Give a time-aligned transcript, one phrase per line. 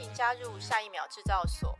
[0.00, 1.76] 迎加入下一秒制造所，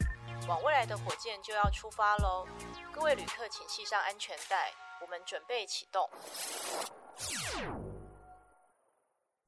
[0.49, 2.47] 往未来的火箭就要出发喽！
[2.93, 6.09] 各位旅客，请系上安全带，我们准备启动。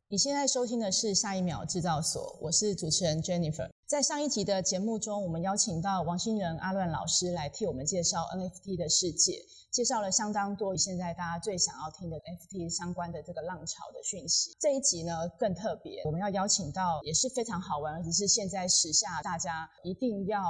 [0.08, 3.71] 你现在收听的是下一秒制造所，我是主持人 Jennifer。
[3.92, 9.44] 在上一集的节目中，我们邀请到王新仁阿乱老师来替我们介绍 NFT 的世界。
[9.70, 14.56] 介绍了相当多现在大家最想要听的 NFT 相关的这个浪潮的讯息。
[14.58, 20.42] 这一集呢更特别，我们要邀请到也是非常好玩，而且是现在时下大家一定要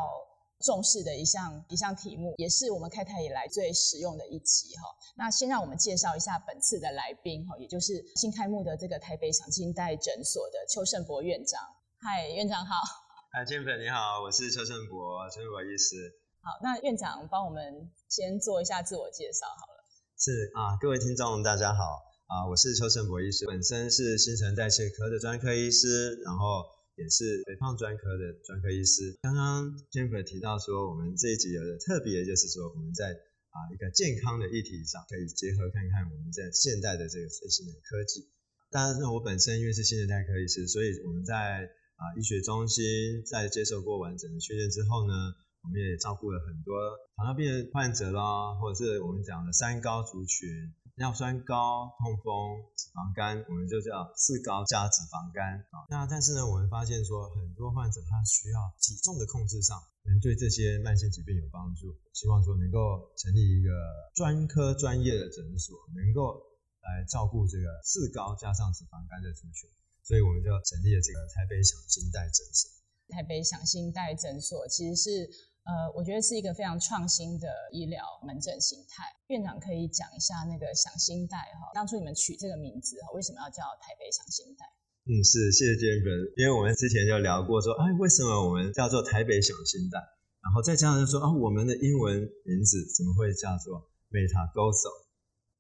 [0.61, 4.85] 重视的一项一项题目，也是我们开台以来最实用的一集哈。
[5.17, 11.61] 那先让我们介绍一下本次的来宾哈，也就是新开幕的这个台北赏金代诊所的邱胜博院长。
[11.99, 13.12] 嗨，院长好。
[13.35, 16.21] 嗨，金粉你好，我是邱胜博，邱胜博医师。
[16.45, 19.81] 好，那院长帮我们先做一下自我介绍好了。
[20.21, 26.61] 是啊，各位听众大家好啊，我是邱胜博医师，本身是新陈代谢科的专科医师，然后
[26.95, 29.17] 也是肥胖专科的专科医师。
[29.23, 33.17] 刚刚 Jennifer 提到说，我们这一集有的特别，就是说我们在
[33.49, 38.29] 啊一个健康的议题上，可以结合看看我们在现代的这个最新的科技。
[38.69, 41.65] 当然，我本身因为是新陈代谢科医师，所以我们在
[42.03, 42.83] 啊医学中心
[43.23, 45.15] 在接受过完整的训练之后呢。
[45.63, 46.75] 我们也照顾了很多
[47.15, 50.51] 糖尿病患者啦，或者是我们讲的三高族群，
[50.99, 55.87] 尿酸高、痛风、脂肪肝，我们就叫四高加脂肪肝啊。
[55.89, 63.71] 那但是呢，我们发现说很多患者他需要体重的控制上，能对这些慢性疾病有帮助，希望说能够成立一个
[64.17, 66.43] 专科专业的诊所，能够
[66.83, 69.71] 来照顾这个四高加上脂肪肝的族群，
[70.03, 72.71] 所以我们就成立了这个台北享新代诊所。
[73.09, 75.31] 台北享新代诊所其实是。
[75.63, 79.07] 呃，我觉得是一个非常创新的医疗门诊形态。
[79.29, 84.67] 院长可以讲一下那个享新代哈，当初你们取这个名字哈，为什么要叫台北享新代？
[85.07, 90.03] 嗯，是，谢谢 Jennifer，因为我们之前就聊过说，哎，为什么我们叫做台北享新代？
[90.43, 92.11] 然后再加上就说，啊，我们的英文
[92.43, 95.02] 名字怎么会叫做 MetaGozo？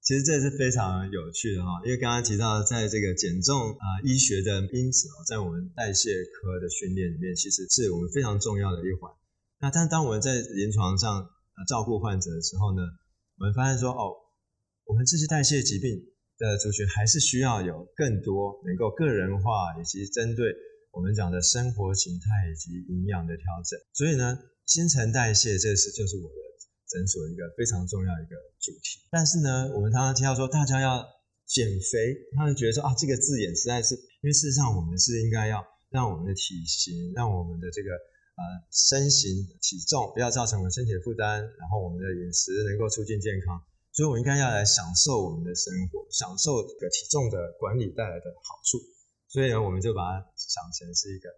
[0.02, 9.06] 其实这是非常有趣的哈，因为刚刚提到在这个减重啊医学的因子哦，在我们代谢科的训练里面，其实是我们非常重要的一环。
[9.60, 11.22] 那但当我们在临床上
[11.68, 12.82] 照顾患者的时候呢，
[13.38, 14.10] 我们发现说，哦，
[14.86, 15.94] 我们这些代谢疾病
[16.36, 20.50] 的族群还是需要有更多能够个人化以及针对
[20.90, 23.78] 我们讲的生活形态以及营养的调整。
[23.94, 24.36] 所以呢，
[24.66, 26.36] 新陈代谢这是就是我的
[26.92, 29.00] 诊所一个非常重要一个主题。
[29.08, 31.00] 但是呢，我们常常听到说大家要
[31.46, 37.90] 减肥，他们觉得说啊，这个字眼实在是，因为事实上我们是应该要让我们的体型，让我们的这个。
[38.32, 38.40] 呃，
[38.72, 43.60] 身形体重不要造成我们身体的负担，然后我们的饮食能够促进健康，
[43.92, 48.80] 所以我们应该要来享受我们的生活，享受这个体重的管理带来的好处。
[49.28, 51.28] 所以呢，我们就把它想成是一个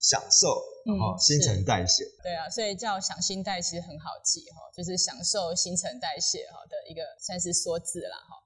[0.00, 2.04] 享受，然后新陈代谢。
[2.04, 8.36] 嗯、对啊，所以叫享新代其实很好记哈，就是享受新陈代谢哈的一个算是缩字啦哈。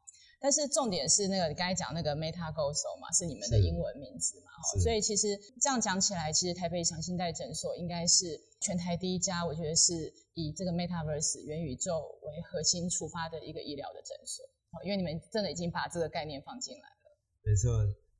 [0.41, 4.51] 但是重点是那个你刚才讲那个 Meta Go s o 嘛，是你们的英文名字嘛？
[4.83, 14.45] 所以其实这样讲起来，其实台北享新代诊所应该是全台第一家，我觉得是以这个 Metaverse 元宇宙为核心出发的一个医疗的诊所。
[14.83, 17.17] 因为你们真的已经把这个概念放进来了。
[17.45, 17.71] 没错，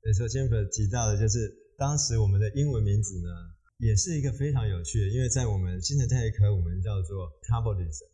[0.01, 0.25] 没错。
[0.25, 3.29] Jennifer 提到的就是当时我们的英文名字呢，
[3.77, 8.07] 也是一个非常有趣的，因为在我们新陈代谢科，我们叫做 Metabolism。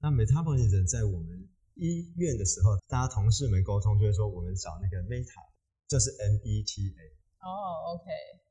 [0.00, 5.40] 那 Metabolism 在我们医院的时候，大家同事们沟通就会说，我们找那个 Meta，
[5.88, 7.00] 就是 M E T A。
[7.40, 8.04] 哦，OK，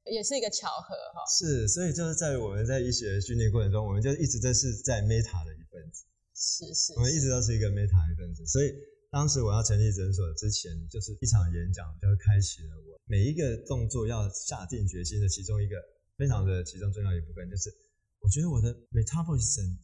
[0.10, 1.22] 也是一个巧合哈。
[1.30, 6.06] 是，所以就是在我们在医学训练过程中，我们就一直都是在 Meta 的一份子。
[6.34, 8.46] 是是，我们一直都是一个 Meta 的一份子。
[8.48, 8.74] 所以
[9.10, 15.76] 当时我要成立诊所之前，就是一场演讲就开启了我每一个动作要下定决心的其中一个
[16.18, 17.74] 非常的其中重要一部分，就是
[18.20, 19.78] 我觉得我的 Metabolism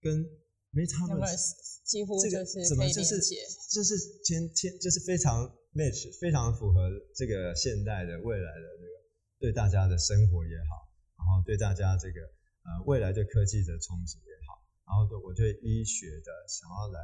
[0.00, 0.26] 跟
[0.74, 8.92] Metaverse 几乎就是可以理解，就是天天就是非常 match，非常符合这个现代的未来的这个
[9.38, 12.20] 对大家的生活也好，然后对大家这个
[12.66, 16.98] 呃未来对科技的憧憬也好，然后对我对医学的想要来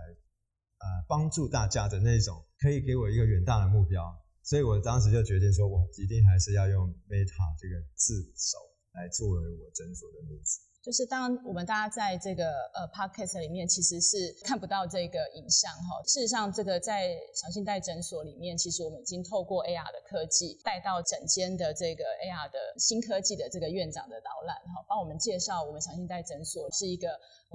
[0.81, 4.03] 呃帮助大家的那种，可以给我一个远大的目标，
[4.43, 8.59] 所以我当时就决定说，我一定还是要用 Meta 这个字首
[8.93, 10.70] 来作为我诊所的名字。
[10.83, 16.03] 就是当我们大家在这个呃 podcast 里面，其实是看不到这个影像哈。
[16.07, 27.09] 事实上，这个在小信贷诊所里面，其实我们已经透过 AR 的科技带到整间的这个 AR 的新科技的这个院长的导览哈，帮我们介绍我们小信贷诊所是一个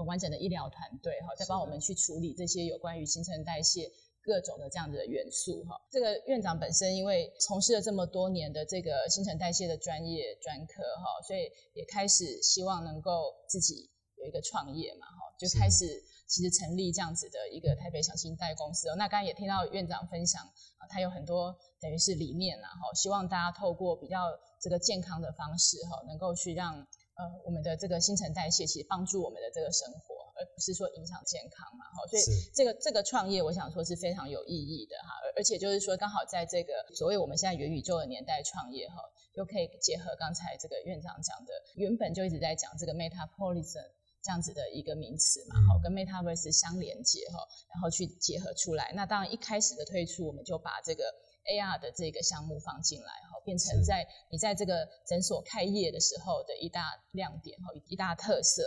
[0.05, 3.91] 完整的医疗团队哈，在帮我们去处理这些有关于新陈代谢
[4.25, 5.79] 各种的这样子的元素哈。
[5.91, 15.85] 这个院长本身因为从事了这么多年的这个新陈代谢的专业专科哈，所以也开始希望能够自己有一个创业嘛哈，就开始
[16.27, 18.95] 其实成立这样子的一个台北小新代公司哦。
[18.97, 20.41] 那刚刚也听到院长分享
[20.77, 24.17] 啊，他有很多等于是理念啦哈，希望大家透过比较
[24.59, 26.85] 这个健康的方式哈，能够去让。
[27.17, 39.01] 呃，我们的这个新陈代谢其实帮助我们的这个生活，而不是说影响健康嘛，哈，所以这个这个创业，我想说是非常有意义的哈，而而且就是说，刚好在这个所谓我们现在元宇宙的年代创业哈，
[39.33, 43.89] 就可以结合刚才这个院长讲的，原本就一直在讲这个 meta p o l i s o n
[44.23, 48.91] 这样子的一个名词嘛，哈，跟 Metaverse 相连接哈，然后去结合出来。
[48.95, 51.03] 那当然一开始的推出，我们就把这个
[51.45, 53.37] AR 的这个项目放进来哈。
[53.45, 58.63] 变成在你在这个诊所开业的时候的一大亮点哈，一大特色。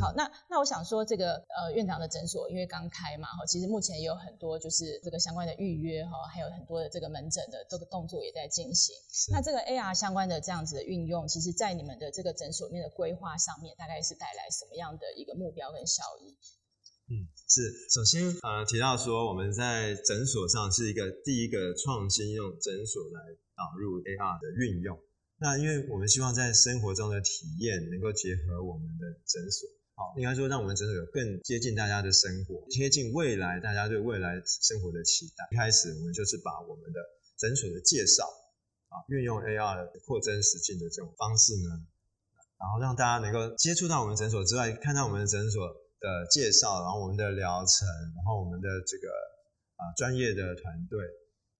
[0.00, 8.94] 好，那那我想说，这个呃院长的诊所因为刚开嘛哈，其实目前也有很多就是这个相关的预约哈，还有很多的这个门诊的这个动作也在进行。
[9.32, 16.38] 那这个 AR 相关的这样子的运用，其实在你们的这个诊所里面的规划上面，大概是带来什么样的一个目标跟效益？
[17.10, 23.20] 嗯，是，首先呃提到说我们在诊所上是一个第一个创新用诊所来
[23.56, 24.96] 导入 AR 的运用。
[25.42, 35.48] 那因为我们希望在生活中的体验能够结合我们的诊所，好，应该说让我们诊所有更接近大家的生活，贴近未来大家对未来生活的期待。
[35.50, 37.00] 一开始我们就是把我们的
[37.36, 38.24] 诊所的介绍
[38.88, 41.68] 啊，运用 AR 的扩增实境的这种方式呢，
[42.58, 45.76] 然后让大家能够接触到我们诊所之外，看到我们的诊所。
[46.02, 47.86] 的介绍，然后我们的疗程，
[48.16, 49.06] 然后我们的这个
[49.78, 50.98] 啊专业的团队，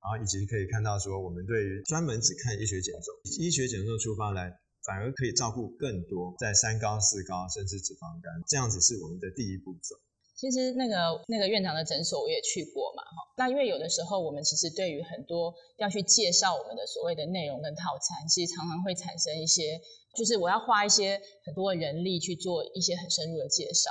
[0.02, 4.50] 然后以及可以看到说，我们对于专门只看医学减重，医学减重出发来，
[4.82, 9.94] 反而可以照顾更多在三高、四高甚至脂肪肝，这样子是我们的第一步骤。
[10.34, 19.78] 其实那个那个院长的诊所我也去过嘛，哈，那因为有的时候我们其实对于很多要去介绍我们的所谓的内容跟套餐，其实常常会产生一些，
[20.16, 23.90] 就是我要花一些很多的人力去做一些很深入的介绍。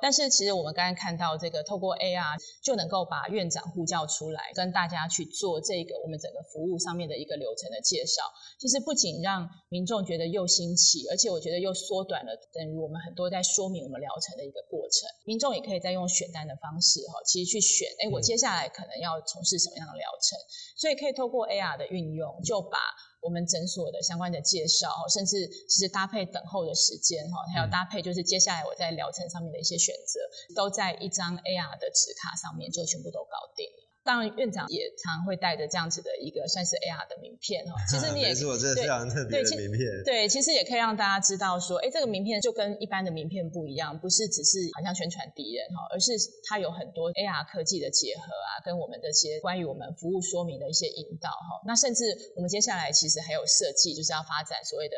[0.00, 8.22] 但是其实我们刚刚看到这个，透过 AR 就能够把院长呼叫出来，跟大家去做这个我们整个服务上面的一个流程的介绍。
[8.58, 15.08] 其实不仅让民众觉得又新奇，而且我觉得又缩短了等于我们很多在说明我们疗程的一个过程。
[15.24, 20.38] 民众也可以再用选单的方式哈，其实去选，哎，我接下来可能要从事什么样的疗程，
[20.76, 22.78] 所以可以透过 AR 的运用，就把。
[23.20, 30.20] 我们诊所的相关的介绍，甚至其实搭配等候的时间，哈，还有搭配就是接下来我在疗程上面的一些选择，
[30.54, 33.89] 都在一张 AR 的纸卡上面就全部都搞定了。
[34.02, 37.74] 当然，院长也常会带着这样子的一个算是 AR 的名片哈。
[37.90, 39.86] 其实你也是我，这是非常特别的名片。
[40.04, 46.12] 对，其实也可以让大家知道说，哎，这个名片就跟一般的名片不一样，不是只是好像宣传敌人哈，而是
[46.48, 51.60] 它有很多 AR 科技的结合啊，跟我们这些关于我们服务说明的一些引导哈。
[51.66, 52.04] 那甚至
[52.36, 54.96] 我们接下来其实还有设计，就是要发展所谓的。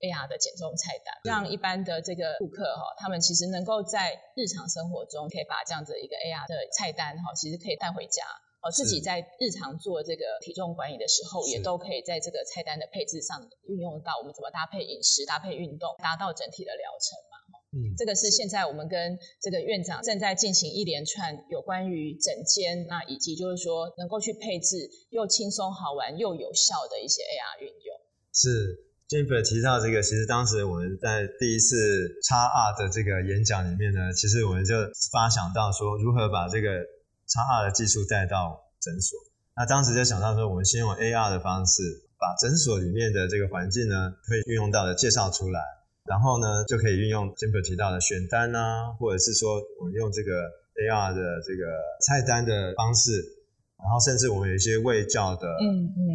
[0.00, 8.22] AR 的减重菜单，让一般的这个顾客哈，他们其实能够在日常生活中可以把这样子一个 AR 的菜单哈，其实可以带回家
[8.62, 17.38] 哦，自己在日常做这个体重管理的时候，也都可以在这个菜单的配置上运用到我们怎么搭配饮食、搭配运动，达到整体的疗程嘛。
[17.70, 28.00] 嗯，这个是现在我们跟这个院长正在进行一连串有关于整间，那以及就是说能够去配置又轻松好玩又有效的一些 AR 运用。
[28.32, 28.87] 是。
[29.08, 34.74] Jennifer 提到这个，其实当时我们在第一次 XR 的这个演讲里面呢，其实我们就
[35.10, 36.84] 发想到说，如何把这个
[37.24, 39.18] XR 的技术带到诊所。
[39.56, 45.58] 那当时就想到说，我们先用 AR 的方式，把诊所里面的这个环境呢，可以运用到的介绍出来，
[46.04, 50.52] 然后呢，就可以运用 Jennifer 提到的选单啊，或者是说我们用这个
[50.84, 51.64] AR 的这个
[52.04, 53.37] 菜单的方式。
[53.78, 55.46] 然后甚至我们有一些卫教的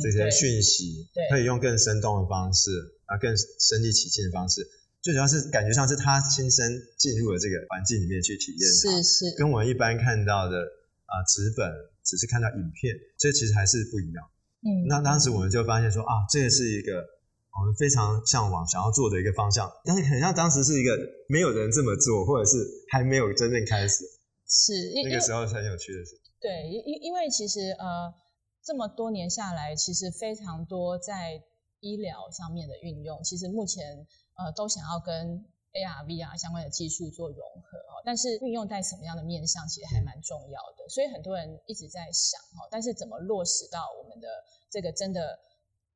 [0.01, 2.69] 这些讯息，可以用更生动的方式，
[3.05, 4.67] 啊，更身临其境的方式。
[5.01, 10.59] 最主要是感觉上是他亲身进入了这个环境里面去体验，是是，跟我们一般看到的
[11.05, 11.71] 啊纸本
[12.03, 14.23] 只是看到影片，这其实还是不一样。
[14.63, 17.03] 嗯，那当时我们就发现说啊，这个是一个
[17.51, 22.57] 我们非常向往想要做的一个方向，但是很像当时是一个没有人这么做，或者是
[22.89, 24.05] 还没有真正开始，
[24.47, 24.71] 是
[25.03, 26.15] 那个时候是很有趣的事。
[26.43, 28.13] 对，因因为其实呃
[28.61, 31.41] 这么多年下来，其实非常多在
[31.79, 35.39] 医疗上面的运用，其实目前呃都想要跟
[35.71, 40.89] AR、VR 相关的技术做融合哦，但是运用在什么样的面向，其实还蛮重要的。
[40.89, 44.27] 所以很多人一直在想哦，但是怎么落实到我们的
[44.69, 45.39] 这个真的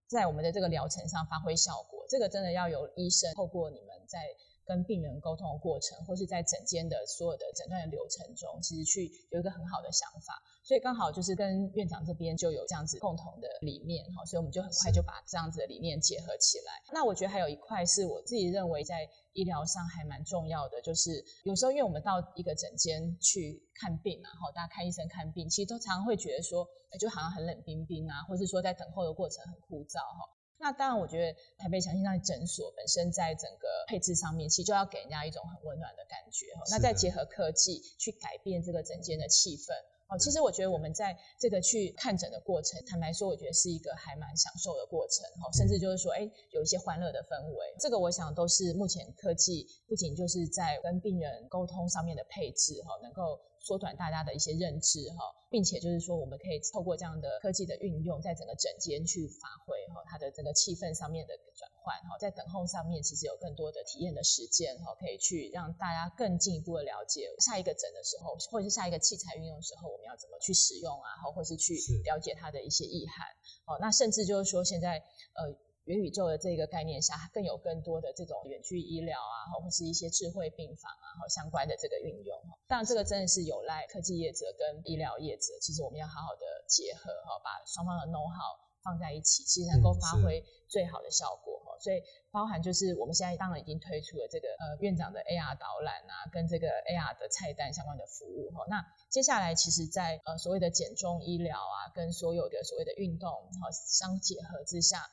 [0.07, 4.19] 在我们的这个疗程上发挥效果，这个真的要由医生透过你们在。
[4.67, 10.35] 跟病人沟通的过程，或是在诊间的所有的诊断的流程中，其实去有一个很好的想法。
[10.61, 16.73] 所以刚好就是跟院长这边就有这样子共同的理念哈，所以我们就很快就把这样子的理念结合起来。
[16.91, 26.67] 那我觉得还有一块是我自己认为在医疗上还蛮重要的，就是有时候因为我们到一个诊间去看病啊，哈，大家看医生看病，其实都常常会觉得说，
[26.99, 30.36] 就好像很冷冰冰啊，或是说在等候的过程很枯燥哈。
[30.59, 36.61] 那当然，我觉得台北祥心脏诊所本身在整个配置上面，其实就要给人家一种很温暖的感觉哈。
[36.71, 39.73] 那再结合科技去改变这个整间的气氛。
[40.09, 46.21] 哦，其实我觉得我们在这个去看诊的过程，坦白说，我觉得是一个还蛮享受的过程，哈，甚至就是说，哎，
[46.51, 47.75] 有一些欢乐的氛围。
[47.77, 53.37] 这个我想都是目前科技不仅就是在跟病人沟通上面的配置，哈，能够
[53.67, 55.19] 缩短大家的一些认知，哈，
[55.49, 69.87] 并且就是说，我们可以透过这样的科技的运用，在整个诊间去发挥，哈，它的整个气氛上面的转换，哈，在等候上面其实有更多的体验的时间，哈，可以去让大家更进一步的了解下一个诊的时候，或者是下一个器材运用的时候。
[69.87, 71.09] 我们要怎么去使用啊？
[71.23, 73.25] 或或是去了解它的一些意涵。
[73.65, 75.01] 哦，那甚至就是说，现在
[75.33, 75.49] 呃
[75.87, 82.37] 元宇宙的这个概念下，更有更多的这种远距医疗啊，或是一些智慧病房啊，和相关的这个运用。
[82.67, 91.55] 当然，这个真的是有赖科技业者跟医疗业者，其实我们要好好的结合哈，把双方的 know how 放在一起，其实能够发挥最好的效果。
[91.79, 92.01] 所以
[92.31, 98.65] 包含就是我们现在当然已经推出了这个呃院长的 AR 导览啊，跟这个 AR 的菜单相关的服务哈。
[98.67, 103.29] 那接下来其实在呃所谓的减重医疗啊，跟所有的所谓的运动
[103.61, 105.07] 哈相结合之下，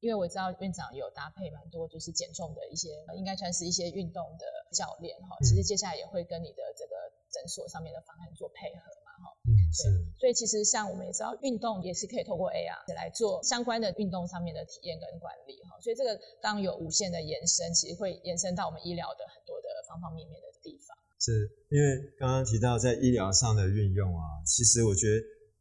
[0.00, 5.36] 因为我知道院长有搭配蛮多就是减重的一些，应该算是一些运动的教练哈。
[5.42, 6.94] 其实接下来也会跟你的这个
[7.30, 9.26] 诊所上面的方案做配合嘛哈。
[9.42, 9.82] 嗯，是。
[10.18, 15.74] 所以其实像我们也知道，运动也是可以透过 AR 来做相关的运动上面的体验跟管理哈。
[15.82, 20.96] 所以这个当然有无限的延伸，其实会延伸到我们医疗的很多的方方面面的地方。
[21.18, 25.16] 是因为刚刚提到在医疗上的运用啊，其实我觉得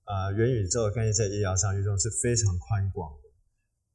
[0.05, 3.26] 呃元宇宙的概念在医疗上运用是非常宽广的。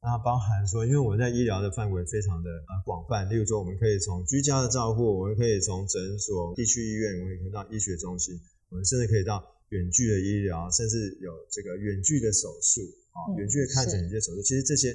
[0.03, 9.41] 那包含说，因为我们在医疗的范围非常的呃广泛，例如说我们可以从居家的照护，我们可以从诊所、地区医院，我们可以到医学中心，我们甚至可以到。
[9.73, 14.93] 远距的医疗，甚至有这个远距的手术啊，远距的看诊、远距的手术，其实这些，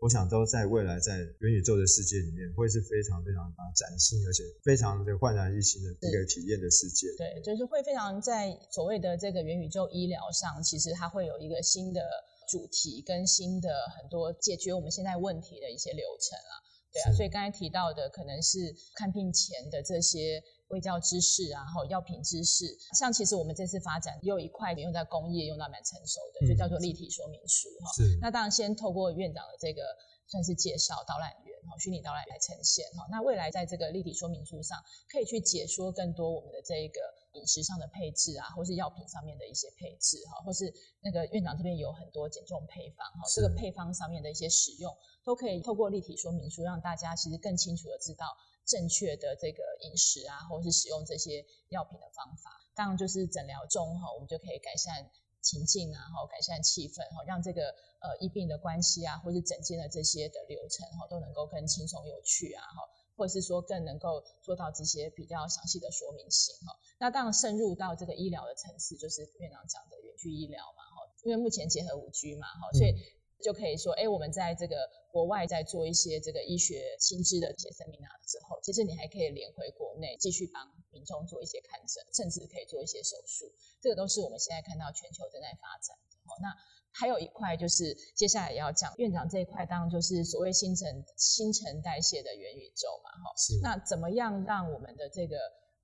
[0.00, 7.08] 我想都在未来在元宇宙的世界里面，会是非常非常啊崭新，而且非常的焕然一新的一个体验的世界。
[7.16, 12.02] 对，就是会非常在所谓的这个元宇宙医疗上，其实它会有一个新的
[12.48, 16.54] 主题跟新的很多解决我们现在问题的一些流程啊。
[16.90, 20.42] 对啊，所以刚才提到的可能是看病前的这些。
[20.68, 27.90] 卫教知识啊，还有药品知识，像其实我们这次发展也有一块用在工业，用到蛮成熟的，就叫做立体说明书哈。
[27.96, 28.18] 是。
[28.20, 29.80] 那当然先透过院长的这个
[30.26, 33.08] 算是介绍导览员哈，虚拟导览来呈现哈。
[33.10, 34.76] 那未来在这个立体说明书上，
[35.10, 37.00] 可以去解说更多我们的这一个
[37.38, 44.92] 饮食上的配置啊，或是药品上面的一些配置哈，或是那个院长这边有很多减重配方哈，这个配方上面的一些使用，
[45.24, 48.26] 都可以透过立体说明书让大家其实更清楚的知道。
[48.68, 51.40] 正确的这个饮食啊，或是使用这些
[51.70, 55.08] 药品的方法，当然就是诊疗中哈，我们就可以改善
[55.40, 57.72] 情境啊，哈，改善气氛哈，让这个
[58.04, 62.84] 呃医病的关系啊，或是诊间的这些的流程哈，都能够更轻松有趣啊，哈，
[63.18, 66.72] 或者是说更能够做到这些比较详细的说明性哈。
[66.98, 72.94] 那当然深入到这个医疗的层次，就是院长讲的远距医疗嘛，哈，因为目前结合五 G 嘛，哈，所以。
[73.38, 74.74] 就可以说，哎，我们在这个
[75.12, 83.46] 国外在做一些这个医学新知的一些 seminar 之后，其实你还可以连回国内继续帮民众做一些看诊，甚至可以做一些手术。
[83.80, 86.18] 这个都是我们现在看到全球正在发展的。
[86.42, 86.50] 那
[86.98, 93.30] 还有一块就是接下来要讲院长这一块，当然就是所谓新陈新陈代谢的元宇宙嘛，哈。
[93.36, 93.60] 是。
[93.62, 95.36] 那怎么样让我们的这个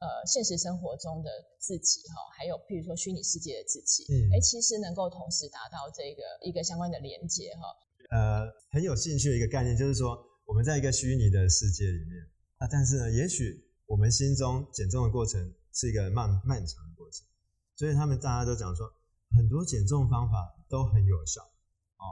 [0.02, 7.62] 呃，现实生活中的自己哈，还有譬如说虚拟世界的自己，嗯，哎，其实能够同时达到这个一个相关的连接哈。
[8.10, 12.20] 呃，很有兴趣的一个概念就是说，我们在一个虚拟的世界里面
[12.58, 15.40] 啊，但是呢，也许我们心中减重的过程
[15.72, 17.24] 是一个漫漫长的过程，
[17.76, 18.84] 所以他们大家都讲说，
[19.36, 20.36] 很多减重方法
[20.74, 21.40] 都很有效
[22.02, 22.04] 哦，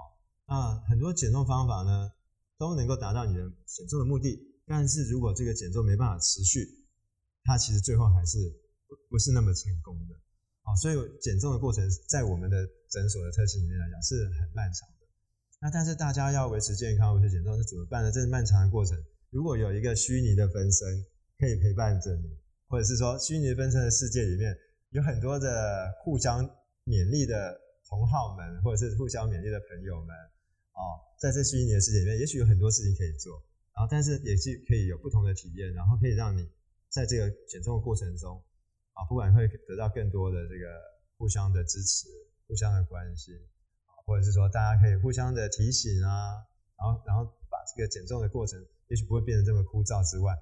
[0.46, 2.12] 那很多减重方法呢
[2.56, 6.78] 都能够达到你的减重的目的，但是如果这个减重没办法持续。
[7.44, 8.38] 它其实最后还是
[8.86, 10.14] 不不是那么成功的，
[10.62, 12.56] 啊，所以减重的过程在我们的
[12.88, 15.02] 诊所的特性里面来讲是很漫长的。
[15.60, 18.12] 那但是大家要维持健康、维持减重是怎么办呢？
[18.12, 18.96] 这是漫长的过程，
[19.30, 21.04] 如果有一个虚拟的分身
[21.36, 22.38] 可以陪伴着你，
[22.68, 24.56] 或者是说虚拟分身的世界里面
[24.90, 26.48] 有很多的互相
[26.86, 30.14] 勉励的同好们，或者是互相勉励的朋友们，
[30.72, 33.42] 哦，在这虚拟的世界里面，也许有很多事情可以做，
[33.74, 36.48] 然后但是也是可以有不同的体验，然后可以让你。
[36.92, 38.36] 在这个减重的过程中，
[38.92, 40.68] 啊，不管会得到更多的这个
[41.16, 42.06] 互相的支持、
[42.46, 43.32] 互相的关心，
[44.04, 46.36] 或者是说大家可以互相的提醒啊，
[46.76, 50.36] 然后然后把这个减重的过程，也许不会变得这么枯燥之外，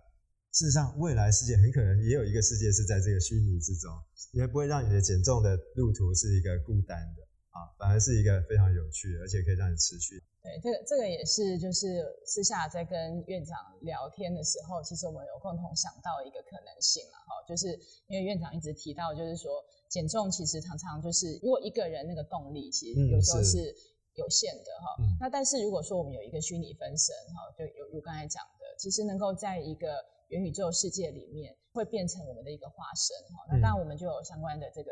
[0.50, 3.88] 事实上未来世界很可能也有一个世界是在这个虚拟之中，
[4.32, 10.22] 也不会让你的减重的路途是一个孤单的啊，反而是一个非常有趣的，而且可以让你持续。
[10.40, 17.76] 对，这个这个也是，就是私下在跟院长聊天的时候，其实我们有共同想到一个可能性嘛，哈，就是
[18.06, 23.74] 因为院长一直提到，就是说减重其实常常就是，如果一个人那个动力其实有时候是
[24.14, 34.90] 有限的哈，嗯、那但是如果说我们有一个虚拟分身哈，就有如刚才讲的，其实能够在一个元宇宙世界里面会变成我们的一个化身哈，那当然我们就有相关的这个。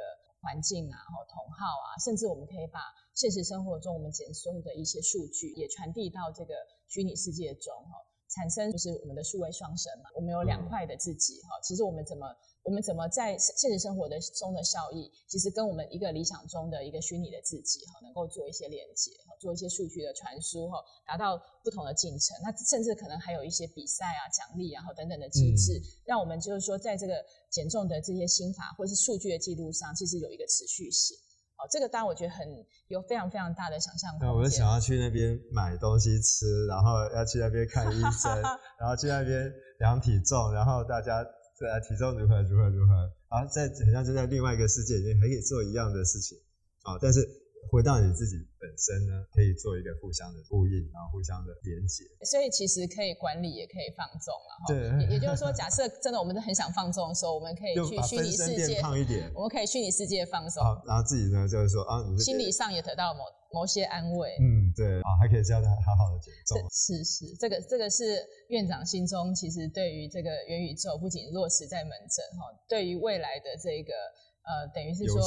[0.49, 2.81] 环境啊，吼同号啊，甚至我们可以把
[3.12, 6.55] 现实生活中我们减重的一些数据也传递到这个
[6.88, 8.08] 虚拟世界中哈。
[8.29, 11.59] 产生就是我们的数位双生嘛，我们有两块的自己哈。
[11.63, 12.27] 其实我们怎么
[12.63, 22.37] 我们怎么在现实生活的中的效益，其实跟我们一个理想中的一个虚拟的自己哈，能够做一些连接，做一些数据的传输哈，达到不同的进程。
[22.43, 31.17] 那甚至可能还有一些比赛啊、奖励啊等等的机制，让我们就是说在这个减重的这些心法或者是数据的记录上，其实有一个持续性。
[31.59, 32.47] 哦，这个当然我觉得很
[32.88, 34.29] 有非常非常大的想象空间。
[34.29, 38.31] 那我就想要去那边买东西吃，然后要去那边看医生，
[38.79, 41.25] 然后去那边量体重，然后大家
[41.59, 42.95] 在体重如何如何如何，
[43.29, 46.38] 然后在好像就在另外一个世界里面还可以做一样的事情
[46.83, 47.29] 啊，但是。
[47.71, 52.05] 回到你自己本身呢，可以做一个互相的呼应，然后互相的连接。
[52.25, 63.21] 所以其实可以管理，也可以放纵，了哈对，也也就是说，假设真的我们都很想放纵的时候，我们可以去虚拟世界胖一点，我们可以虚拟世界放松，然后自己呢就是说啊，你心理上也得到某
[63.53, 64.31] 某些安慰。
[64.41, 66.57] 嗯，对啊，还可以这样的好好的减重。
[66.73, 73.93] 是是，这个这个是院长心中其实对于这个元宇宙不仅落实在门诊哈，对于未来的这个。
[74.49, 75.21] 呃，等于是说，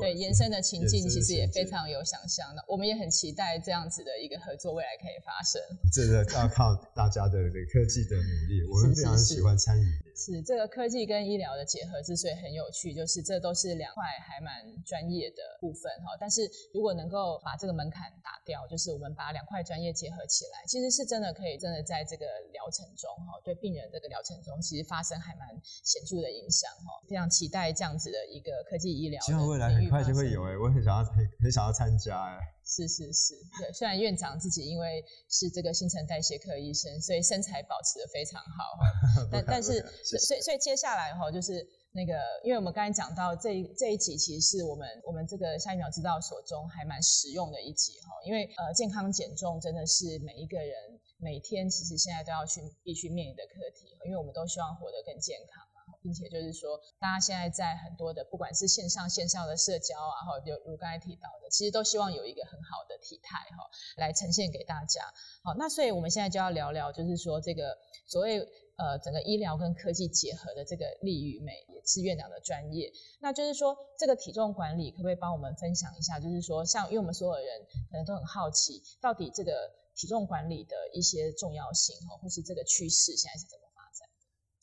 [0.00, 2.64] 对延伸的情境，其实也非常有想象的。
[2.68, 5.60] 我们也很期待这样子的一个合作未来可以发生。
[5.92, 10.07] 这个要靠大家的这个科技的努力，我们非常喜欢参与。
[10.18, 16.16] 是这个科技跟医疗的结合之所以很有趣，就是这都是两块还蛮专业的部分哈。
[16.18, 16.42] 但是
[16.74, 26.98] 如果能够把这个门槛打掉，就是我们把两块专业结合起来，其实是真的可以真的在这个疗程中哈，对病人这个疗程中其实发生还蛮显著的影响哈。
[27.08, 29.22] 非常期待这样子的一个科技医疗。
[29.22, 32.57] 希望未来很快就会有哎，我很想要很很想要参加哎。
[32.68, 38.76] 是是是，对，虽然院长自己因为是这个新陈代谢科医生，所以身材保持的非常好，
[39.32, 42.12] 但但是所以所以接下来哈，就是那个，
[42.44, 50.76] 因为我们刚才讲到这一这一集，其实是我们我们这个下一秒知道所中还蛮实用的一集哈，因为呃健康减重真的是每一个人
[51.16, 55.64] 每天其实现在都要去必须面临的课题，因为我们都希望活得更健康。
[56.08, 63.68] 并且就是说，大家现在在很多的不管是线上线下的社交啊，哈，就如刚才提到的，其实都希望有一个很好的体态哈，
[63.98, 65.02] 来呈现给大家。
[65.44, 68.40] 好，那所以我们现在就要聊聊，就是说这个所谓
[68.78, 72.90] 呃整个医疗跟科技结合的这个力与美，也是院长的专业。
[73.20, 76.18] 那就是说，这个体重管理可不可以帮我们分享一下？
[76.18, 83.67] 就是说，像因为我们所有人可能都很好奇，到底这个体重管理的一些重要性哈，或是这个趋势现在是怎么？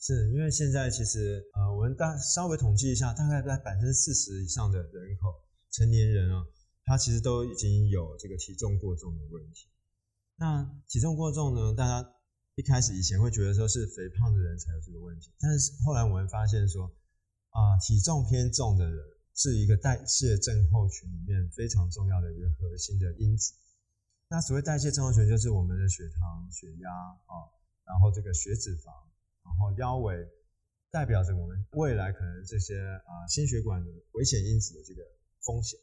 [0.06, 5.34] 是因为现在其实呃，我们大稍微统计一下，大概在百分之四十以上的人口
[5.72, 6.46] 成年人啊，
[6.84, 9.66] 他其实都已经有这个体重过重的问题。
[10.36, 12.08] 那体重过重呢，大家
[12.54, 16.86] 一开始以前会觉得说是肥胖的人才有这个问题，但是后来我们发现说
[17.50, 23.54] 啊，体重偏重的人是一个代谢症候群里面非常重要的一个核心的因子。
[24.28, 26.90] 那所谓代谢症候群，就是我们的血糖、血压
[27.26, 27.50] 啊，
[27.82, 29.05] 然后这个血脂肪。
[29.46, 30.28] 然后腰围
[30.90, 33.80] 代表着我们未来可能这些啊心血管
[34.12, 35.02] 危险因子的这个
[35.40, 35.78] 风险。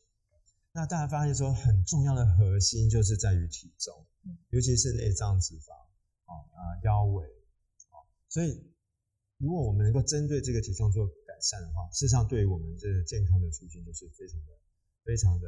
[0.73, 4.05] 那大家发现说很重要的核心就是在于体重，
[4.49, 5.71] 尤其是内脏脂肪
[6.25, 7.25] 啊啊腰围
[7.89, 7.95] 啊。
[8.27, 8.61] 所以
[9.37, 14.51] 如果我们能够针对这个体重做改善的话，事实上对于我们这个健康的促进就是非常的
[15.05, 15.47] 非常的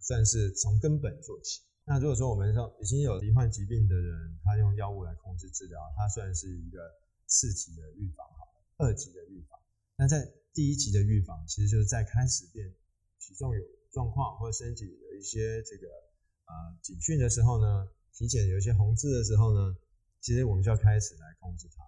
[0.00, 1.62] 算是从根本做起。
[1.84, 6.78] 那如果说我们说已经有罹患疾病的人，他用药物来控制治疗，他算是一个。
[7.28, 9.60] 次级的预防好了，二级的预防。
[9.94, 12.74] 那在第一级的预防，其实就是在开始变
[13.20, 13.62] 体重有
[13.92, 19.76] 状况或者身体有一些这个呃警讯的时候呢，体检有一些红字的时候呢，
[20.20, 21.84] 其实我们就要开始来控制它。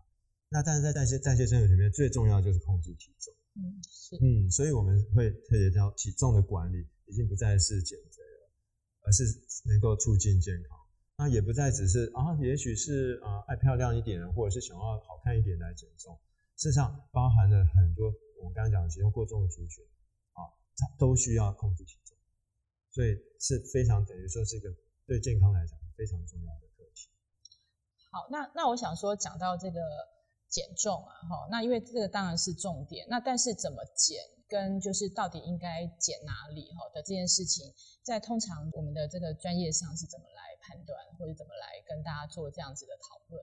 [0.50, 3.34] 那但是在代谢代谢生活里面，最重要的就是控制体重。
[3.54, 4.16] 嗯，是。
[4.20, 8.50] 嗯，所以我们会特别挑体重的管理，已经不再是减肥了，
[9.02, 9.24] 而是
[9.64, 10.79] 能够促进健康。
[11.20, 16.18] 那也不再只是啊，也许是啊爱漂亮一点，或者是想要好看一点来减重。
[16.56, 18.08] 事实上，包含了很多
[18.40, 19.84] 我们刚刚讲的体重过重的族群
[20.32, 22.16] 啊，它都需要控制体重，
[22.90, 24.72] 所以是非常等于说是一个
[25.06, 27.10] 对健康来讲非常重要的课题。
[28.10, 29.78] 好，那那我想说讲到这个
[30.48, 34.16] 减重啊，哈，那因为这个当然是重点，那但是怎么减？
[34.50, 43.42] 跟就是到底应该减哪里哈的这件事情，在通常我们的这个专业上是怎么来判断，或者怎么来跟大家做这样子的讨论？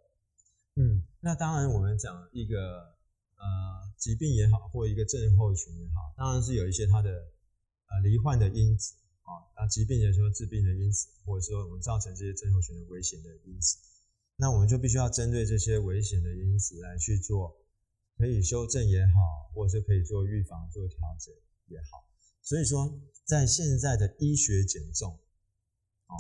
[0.79, 2.95] 嗯，那当然我们讲一个
[3.35, 3.43] 呃
[3.99, 8.95] 疾病也好，或一个症候群也好，当然是有一些它的呃罹患的因子
[9.27, 13.75] 啊，那疾病也就是说致病的因子，或者说我们造成这些症候群的危险的因子，
[14.37, 17.59] 那我们就必须要针对这些危险的因子来去做。
[18.19, 21.31] 可以修正也好，或者是可以做预防、做调整
[21.67, 22.03] 也好。
[22.41, 25.19] 所以说，在现在的医学减重，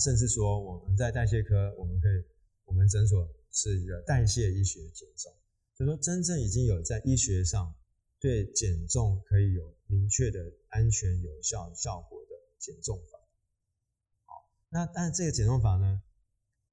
[0.03, 2.23] 甚至说我们在代谢科，我们可以，
[2.65, 5.33] 我们诊所是一个代谢医学减重，
[5.75, 7.73] 就是说真正已经有在医学上
[8.19, 13.17] 对减重可以有明确的安全有效效果的减重法。
[14.25, 16.01] 好，那但这个减重法呢，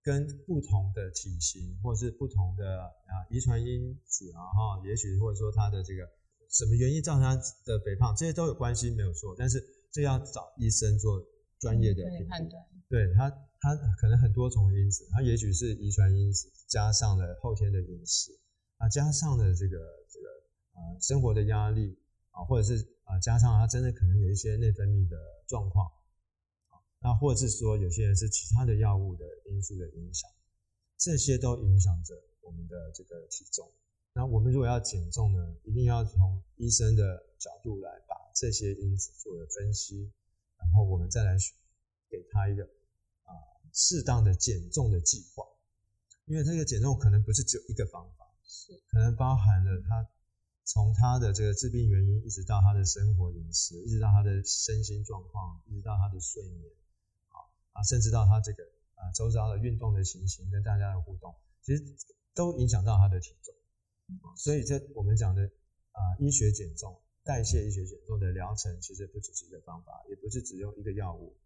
[0.03, 2.91] 跟不同的体型，或者是不同的啊
[3.31, 6.07] 遗传因子啊哈，也许或者说他的这个
[6.51, 11.25] 什么原因造成他的肥胖，这些都有关系没有错，但是这要找医生做
[11.59, 12.63] 专业的判断。
[12.89, 18.39] 对它，它可能很多重因子，它也许是遗传因子加上了后天的饮食
[18.79, 20.29] 啊，加上了这个这个
[20.73, 21.99] 啊生活的压力
[22.31, 25.17] 啊，或者是啊加上他真的可能有一些内分泌的
[25.47, 25.87] 状况。
[25.87, 30.31] 啊那或者是说，有些人是其他的药物的因素的影响，
[30.97, 33.71] 这些都影响着我们的这个体重。
[34.15, 40.11] 那我们如果要减重呢，一定要从医生的角度来把这些因子做了分析，
[40.57, 41.55] 然后我们再来选
[42.17, 42.63] 给他一个
[43.25, 43.33] 啊
[43.73, 45.45] 适当的减重的计划。
[46.27, 50.09] 因为这个减重可能不是只有一个方法，是可能包含了他
[50.65, 56.71] 从他的这个致病原因，一直到他的生活饮食，一直到他的身心状况，一直到他的睡眠。
[57.29, 57.37] 啊
[57.73, 58.63] 啊，甚至到他这个
[58.95, 61.85] 啊周遭的运动的情形跟大家的互动，其实
[62.35, 63.55] 都影响到他的体重。
[64.37, 65.43] 所以这我们讲的
[65.93, 71.37] 啊医学减重、代谢医学减重的疗程，其实不只是一个方法，也不是只用一个药物，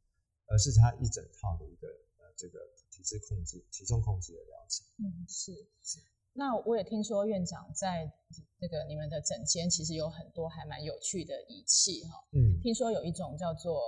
[0.49, 1.87] 而是它一整套的一个
[2.19, 2.59] 呃这个
[2.91, 4.85] 体质控制、体重控制的疗程。
[4.99, 5.53] 嗯，是
[5.85, 6.01] 是。
[6.33, 8.11] 那我也听说院长在
[8.59, 12.19] 那个你们的诊间，其实有很多还蛮有趣的仪器哈。
[12.33, 13.81] 嗯，听说有一种叫做。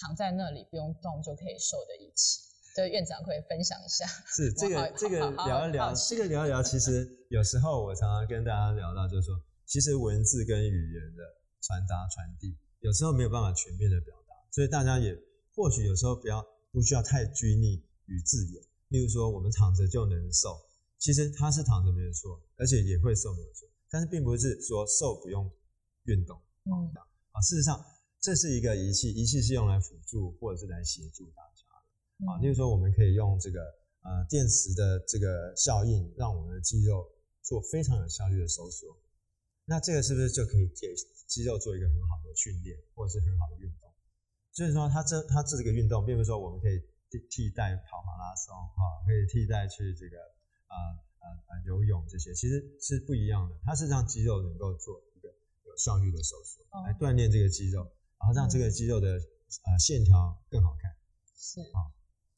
[0.00, 2.38] 躺在那里不用动就可以瘦的仪器，
[2.76, 4.06] 对院长可以分享一下。
[4.06, 6.62] 是这个这个聊一聊，这个聊一聊。
[6.62, 9.34] 其实有时候我常常跟大家聊到，就是说，
[9.66, 11.24] 其实文字跟语言的
[11.62, 15.12] 传达传递，有时候没有办法全面的表达，所以大家也
[15.58, 18.62] 或许有时候不要不需要太拘泥于字眼。
[18.90, 20.56] 例如说，我们躺着就能瘦，
[20.98, 25.50] 其实他是躺着没有错，而且也会瘦没有错，但是并不是说瘦不用
[26.04, 26.40] 运动。
[26.66, 26.70] 嗯，
[27.32, 27.84] 啊，事实上。
[28.20, 31.62] 这是一个仪器，仪器是用来辅助或者是来协助大家
[32.18, 32.38] 的啊。
[32.42, 33.60] 例如说，我们可以用这个
[34.02, 37.06] 呃电磁的这个效应，让我们的肌肉
[37.42, 38.88] 做非常有效率的收缩。
[39.64, 40.92] 那这个是不是就可以给
[41.28, 43.87] 肌肉做一个很好的训练，或者是很好的运动？
[44.58, 50.18] 所以说，它这它这个运动，并不是说我们可以替替代跑马拉松哈，可以替代去这个
[50.66, 50.74] 啊
[51.22, 53.54] 啊啊游泳这些，其实是不一样的。
[53.62, 55.28] 它是让肌肉能够做一个
[55.62, 57.86] 有效率的收缩，来锻炼这个肌肉。
[58.18, 60.90] 然后让这个肌肉的呃线条更好看，
[61.38, 61.60] 是。
[61.70, 61.78] 啊，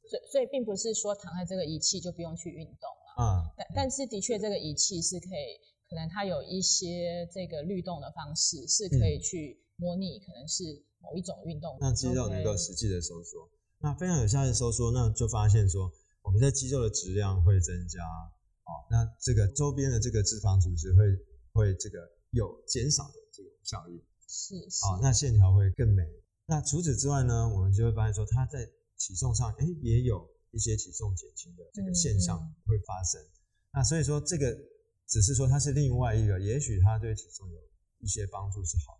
[0.05, 2.85] 所以所以并不是说躺在这个仪器就不用去运动
[3.17, 5.57] 了啊，但但是的确这个仪器是可以，
[5.89, 13.51] 可能它有一些这个律动的方式是可以去模拟，可能是某一种运动，让肌肉能够实际的收缩。
[13.79, 15.91] 那非常有效的收缩，那就发现说
[16.23, 21.03] 我们在肌肉的质量会增加，哦，那这个周边的这个脂肪组织会
[21.53, 21.99] 会这个
[22.31, 24.01] 有减少的这个效应。
[24.29, 26.05] 是，是啊，那线条会更美。
[26.47, 28.65] 那除此之外呢，我们就会发现说，它在
[28.99, 33.21] 体重上，哎，也有一些体重减轻的这个现象会发生。
[33.23, 34.55] 嗯嗯、那所以说，这个
[35.07, 37.59] 只是说它是另外一个，也许它对体重有
[38.01, 39.00] 一些帮助是好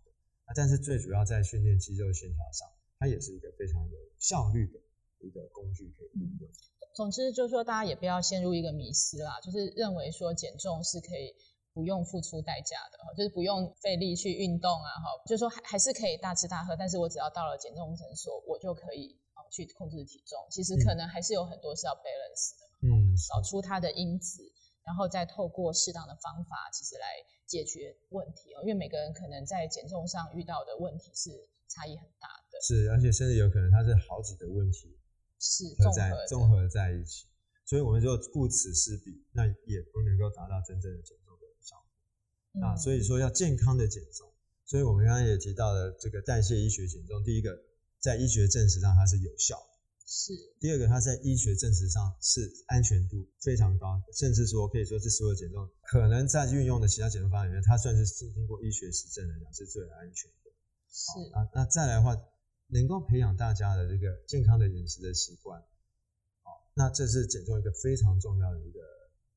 [0.51, 2.67] 啊，但是最主要在训练肌肉线条上，
[2.99, 4.79] 它也是一个非常有效率的
[5.25, 6.49] 一个工具可以运用。
[6.93, 11.33] 总之就是说，大家也不要陷入一个迷思啦，就是认为说减重是可以。
[11.73, 19.17] 不用付出代价的，就是不用费力去运动啊，哈，就是说还还是可以大吃大喝，但是我只要到了减重诊所，我就可以
[19.49, 20.37] 去控制体重。
[20.51, 24.50] 其实可能还是有很多是要 balance 的，嗯，找出它的因子，
[24.83, 27.05] 然后再透过适当的方法，其实来
[27.45, 28.61] 解决问题哦。
[28.61, 31.29] 因为每个人可能在减重上遇到的问题是
[31.67, 34.97] 差异很大的，是，而且甚至有可能它是好几个问题
[35.39, 37.27] 是综合综合在一起，
[37.65, 42.67] 所以我们就顾此失彼，那也不能够达到真正的减重的效果。
[42.67, 44.29] 啊，所以说要健康的减重，
[44.65, 47.57] 所以我们刚刚也提到了这个代谢医学减重，第一个
[47.99, 49.70] 在医学证实上它是有效的，
[50.11, 50.33] 是。
[50.59, 60.51] 第二个，它在医学证实上是安全度非常高，甚至说可以说是所有减重可能在运用的其他减重方法里面，它算是经过医学实证来讲是最安全的。
[60.91, 62.13] 是啊，那再来的话，
[62.67, 65.63] 能够培养大家的这个健康的饮食的习惯，
[66.73, 68.79] 那这是减重一个非常重要的一个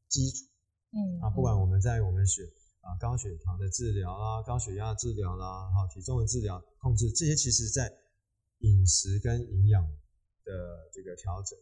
[0.08, 0.44] 基础。
[0.90, 2.42] 嗯，啊，不管我们在我们学
[2.80, 7.92] 啊高血糖的治疗啦、高血压治疗啦、好体重的治疗控制这些，其实在
[8.58, 9.88] 饮食跟营养
[10.44, 11.58] 的这个调整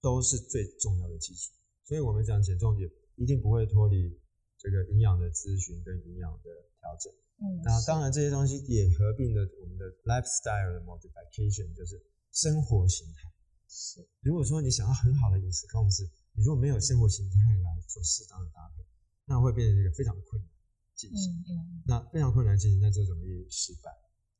[0.00, 1.52] 都是最重要的基础。
[1.84, 4.18] 所以我们讲减重也一定不会脱离
[4.58, 6.50] 这个营养的咨询跟营养的
[6.80, 7.12] 调整。
[7.38, 12.02] 嗯，那当然这些东西也合并了我们的 lifestyle 的 modification，就是
[12.32, 13.30] 生活形态。
[13.68, 18.84] 是，如果说你想要很好的饮食控制，你如果没有生活形态来做适当的搭配，
[19.26, 20.50] 那会变成一个非常困难
[20.94, 21.32] 进行。
[21.32, 21.82] 嗯嗯。
[21.86, 23.92] 那非常困难进行，那就容易失败。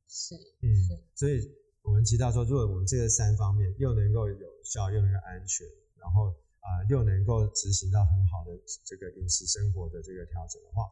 [0.09, 0.73] 是，嗯，
[1.15, 1.43] 所以
[1.87, 5.65] 我们提到说，如果我们这个三方面又能够有效，又能够安全，
[5.97, 10.83] 然后啊、呃、又能够执行到很好的这个饮食生活的这个调整的话。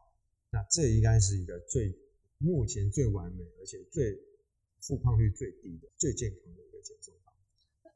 [0.51, 1.93] 那这应该是一个最
[2.39, 4.17] 目前最完美，而且最
[4.81, 7.33] 复胖率最低的、最健康的一个减重法。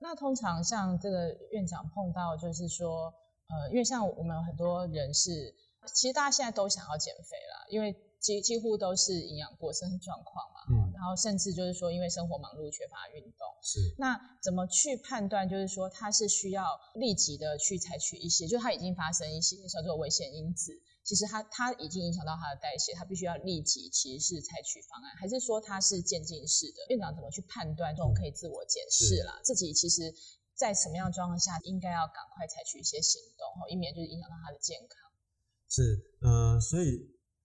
[0.00, 3.14] 那通常像这个院长碰到，就是说，
[3.46, 5.54] 呃，因为像我们有很多人是，
[5.94, 13.94] 其实大家现在都想要减肥啦，因为几几乎都是营养过剩状况嘛，嗯，然后甚至就是说，因为生活忙碌，缺乏运动，是。
[13.96, 20.74] 那怎么去判断，就是说，他是需要立即的去采取一些，就他已经发生一些叫做危险因子。
[21.04, 26.84] 其实他他已经影响到他的代谢，他必须要立即其实是采取方案，还是说他是渐进式的？
[26.90, 29.40] 院长怎么去判断这种可以自我检视啦？
[29.42, 30.12] 自己其实，
[30.54, 35.08] 在什么样的状况下应该要赶快采取一些行动，以免就是影响到他的健康。
[35.70, 37.00] 是，嗯、呃，所以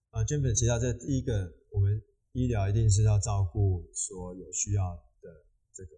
[0.10, 2.02] 啊，Jennifer 提到这第一个，我们
[2.34, 5.30] 医疗一定是要照顾说有需要的
[5.74, 5.92] 这个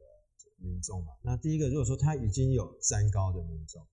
[0.57, 1.13] 民众嘛。
[1.23, 3.85] 那第一个，如果说他已经有三高的民众，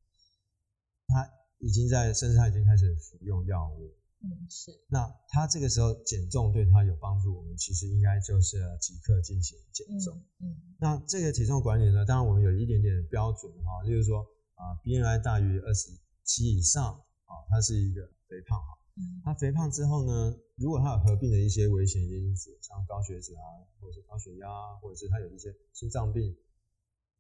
[1.09, 1.28] 他。
[1.64, 3.94] 已经在，甚至他已经开始服用药物。
[4.18, 4.72] 嗯，是。
[4.88, 10.20] 那他这个时候减重对他有帮助，我们其实应该就是要即刻进行减重。
[10.40, 10.50] 嗯。
[10.50, 14.26] 嗯，那这个体重管理呢，当然我们有一点点标准哈，例如说
[14.57, 15.88] 啊，BMI 大于二十
[16.24, 16.94] 七以上
[17.26, 18.82] 啊，他是一个肥胖哈。
[18.96, 19.20] 嗯。
[19.24, 23.42] 他肥胖之后呢，如果他有合并的一些危险因子，像高血脂啊，
[23.81, 26.37] 或者是高血压啊，或者是他有一些心脏病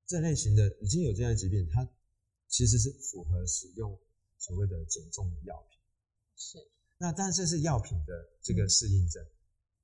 [0.06, 1.88] 这类型的已经有这样的疾病，他
[2.48, 3.98] 其实是符合使用。
[4.38, 5.78] 所谓的减重的药品
[6.34, 6.58] 是，
[6.98, 9.24] 那但这是药品的这个适应症。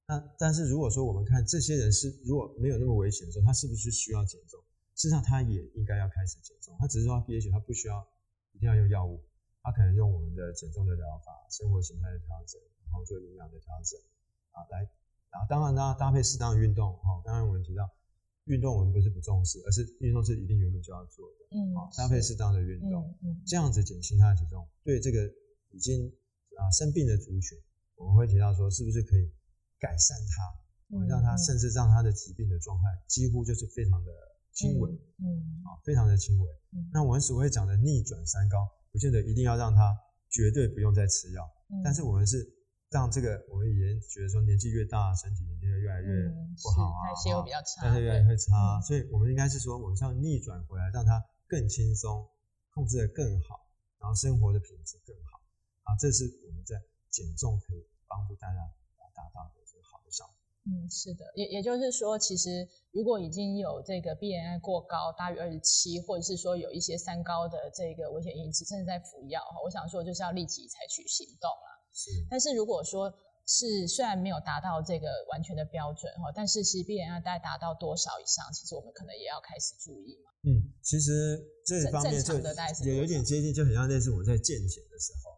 [0.08, 4.60] 那但是如果说我们看这些人是如果没有那么危险的时候，他是不是需要减重？
[4.96, 6.74] 事实上他也应该要开始减重。
[6.76, 8.04] 他只是说 pH 他不需要
[8.50, 9.22] 一定要用药物，
[9.68, 14.00] 他可能用我们的减重的疗法、生活形态的调整，然后做营养的调整
[14.52, 14.88] 啊来
[15.36, 16.96] 啊，当然呢搭配适当的运动。
[17.04, 17.84] 哈，刚刚我们提到。
[18.48, 21.52] 运动我们不是不重视，而是运动是一定原本就要做的。
[21.52, 24.66] 嗯，搭配适当的运动，嗯，嗯，这样子减轻他的体重。
[24.82, 25.30] 对这个
[25.68, 26.08] 已经
[26.56, 27.58] 啊生病的族群，
[27.96, 29.30] 我们会提到说，是不是可以
[29.78, 34.10] 改善他，嗯，让他甚至让他的疾病的状态几乎就是非常的
[34.54, 36.48] 轻微，嗯，啊，非常的轻微。
[36.72, 39.96] 嗯，那我们所谓讲的逆转三高，不见得一定要让他
[40.30, 42.54] 绝对不用再吃药，嗯，但是我们是。
[42.90, 46.24] 让这个我们以前觉得说年纪越大，身体就会越来越
[46.56, 52.26] 不好啊，代谢又比较差，代谢越来越差，所以我们应该是说，我们要逆转回来，让他更轻松，
[52.72, 53.60] 控制得更好，
[54.00, 55.36] 然后生活的品质更好
[55.84, 58.56] 啊，这是我们在减重可以帮助大家
[59.12, 59.60] 达到的。
[60.68, 71.68] 嗯，是的，也也就是说，其实如果已经有这个 BMI 过高大于二十七，或者是说有一些三高的这个危险因子，甚至在服药，我想说就是要立即采取行动了。
[71.94, 73.08] 是，但是如果说
[73.46, 80.28] 是虽然没有达到这个完全的标准哈，但是其实 BMI 大概达到多少以上，其实我们可能也要开始注意嘛。
[80.44, 82.36] 嗯，其实这方面就
[82.84, 85.32] 也有点接近，就很像类似我们在健检的时候，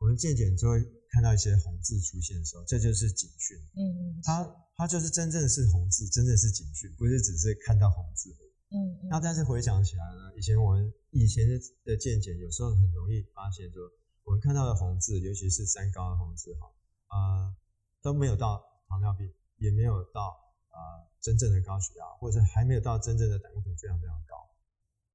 [0.00, 0.80] 我们健检就会
[1.12, 3.56] 看到一些红字出现的时候，这就是警讯。
[3.76, 3.80] 嗯
[4.18, 8.34] 嗯，它它就是真正是红字，真正是警讯，不是只是看到红字。
[8.70, 9.08] 嗯嗯。
[9.08, 11.46] 那但是回想起来呢，以前我们以前
[11.84, 13.80] 的见解有时候很容易发现说。
[14.24, 16.70] 我们看到的红字，尤其是三高的红字，哈，
[17.10, 17.56] 呃，
[18.00, 20.38] 都没有到糖尿病，也没有到
[20.70, 20.78] 呃
[21.20, 24.36] 真正的高血压，或者还没有到真正的胆固醇非常非常高。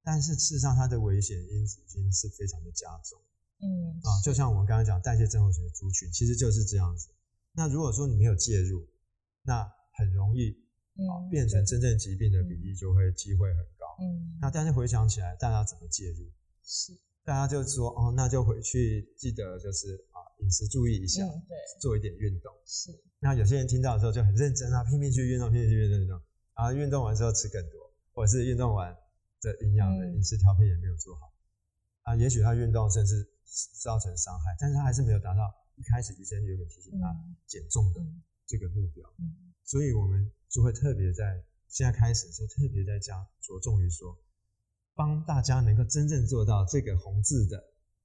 [0.03, 3.17] 但是事实上，它的危险因子已经是非常的加重。
[3.59, 7.09] 嗯，啊，就像我们刚刚讲代谢症候群的族群，其实就是这样子。
[7.53, 8.87] 那如果说你没有介入，
[9.43, 10.51] 那很容易
[10.95, 13.85] 啊变成真正疾病的比例就会机会很高。
[13.99, 16.29] 嗯，那但是回想起来，大家怎么介入？
[16.63, 16.93] 是。
[17.23, 22.53] 大家就说哦，那就回去记得就是啊，饮饮食注意一下，嗯、对，做一点运动。
[22.65, 22.89] 是。
[23.19, 26.21] 那有些人听到的时候就很认真啊，拼命去运动，拼命去运动运动，
[26.55, 28.95] 然后运动完之后吃更多，或者是运动完
[29.41, 31.33] 的营养的饮食调配也没有做好，
[32.05, 33.27] 嗯、啊，也许他运动甚至
[33.81, 35.41] 造成伤害，但是他还是没有达到
[35.75, 38.01] 一开始医生原本提醒他减重的
[38.45, 39.07] 这个目标，
[39.63, 44.17] 所以我们就会特别在现在开始就特别在加着重于说，
[44.95, 47.57] 帮大家能够真正做到这个红字的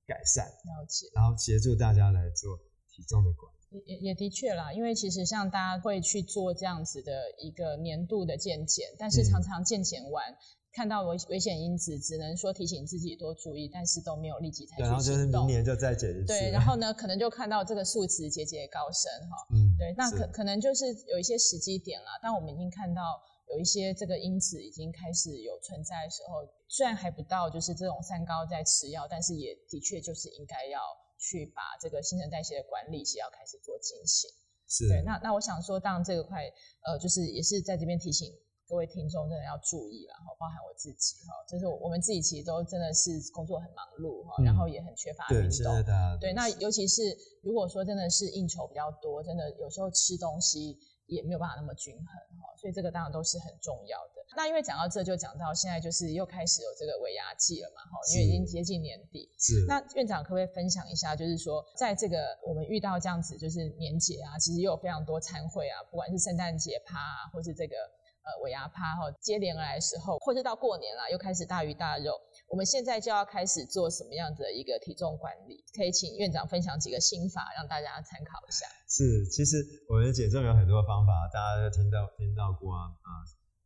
[0.06, 2.58] 改善，了解，然后协助大家来做
[2.90, 3.82] 体重的管理。
[3.86, 10.36] 也也的确啦，因为其实像大家会去做这样子的一个年度的健检，但是常常健检完、嗯、
[10.72, 14.90] 看到危危险因子，只能说提醒自己多注意，但是都没有立即采取行动。
[14.90, 16.26] 然后就是明年就再检一次。
[16.26, 19.36] 对，然后呢，可能就看到这个数值节节高升哈。
[19.54, 30.80] 嗯，对，那可可能就是有一些时机点啦，当我们已经看到有一些这个因子已经开始有存在的时候，虽然还不到就是这种三高在吃药，但是也的确就是应该要。
[31.22, 34.28] 去把这个新陈代谢的管理，是要开始做进行。
[34.66, 35.02] 是，对。
[35.06, 36.42] 那那我想说，当然这个块，
[36.82, 38.26] 呃，就是也是在这边提醒
[38.68, 45.84] 各位听众，真的要注意，然后包含我自己哈，就是我们自己其实都真的是工作很忙碌哈，嗯、然后也很缺乏运动。
[46.20, 47.02] 对，那尤其是
[47.42, 52.06] 如果说真的是应酬比较多，真的有时候吃东西也没有办法那么均衡
[52.40, 54.22] 哈，所以这个当然都是很重要的。
[54.34, 59.28] 那因为讲到这就讲到现在就是又开始有这个尾牙季了嘛，哈，因为已经接近年底。
[59.38, 59.66] 是。
[59.68, 67.76] 那院长可不可以分享一下，就是说在这个我们遇到这样子就是年节啊，其实又有非常多餐会啊，不管是圣诞节趴啊，或是这个
[68.22, 75.64] 呃尾牙趴哈，接连而来的时候，或是到过年了又开始大鱼大肉，我们现在就要开始做什么样子的一个体重管理？
[75.74, 78.66] 可以请院长分享几个心法，让大家参考一下。
[78.88, 83.10] 是，其实我们减重有很多方法，大家都听到听到过啊啊。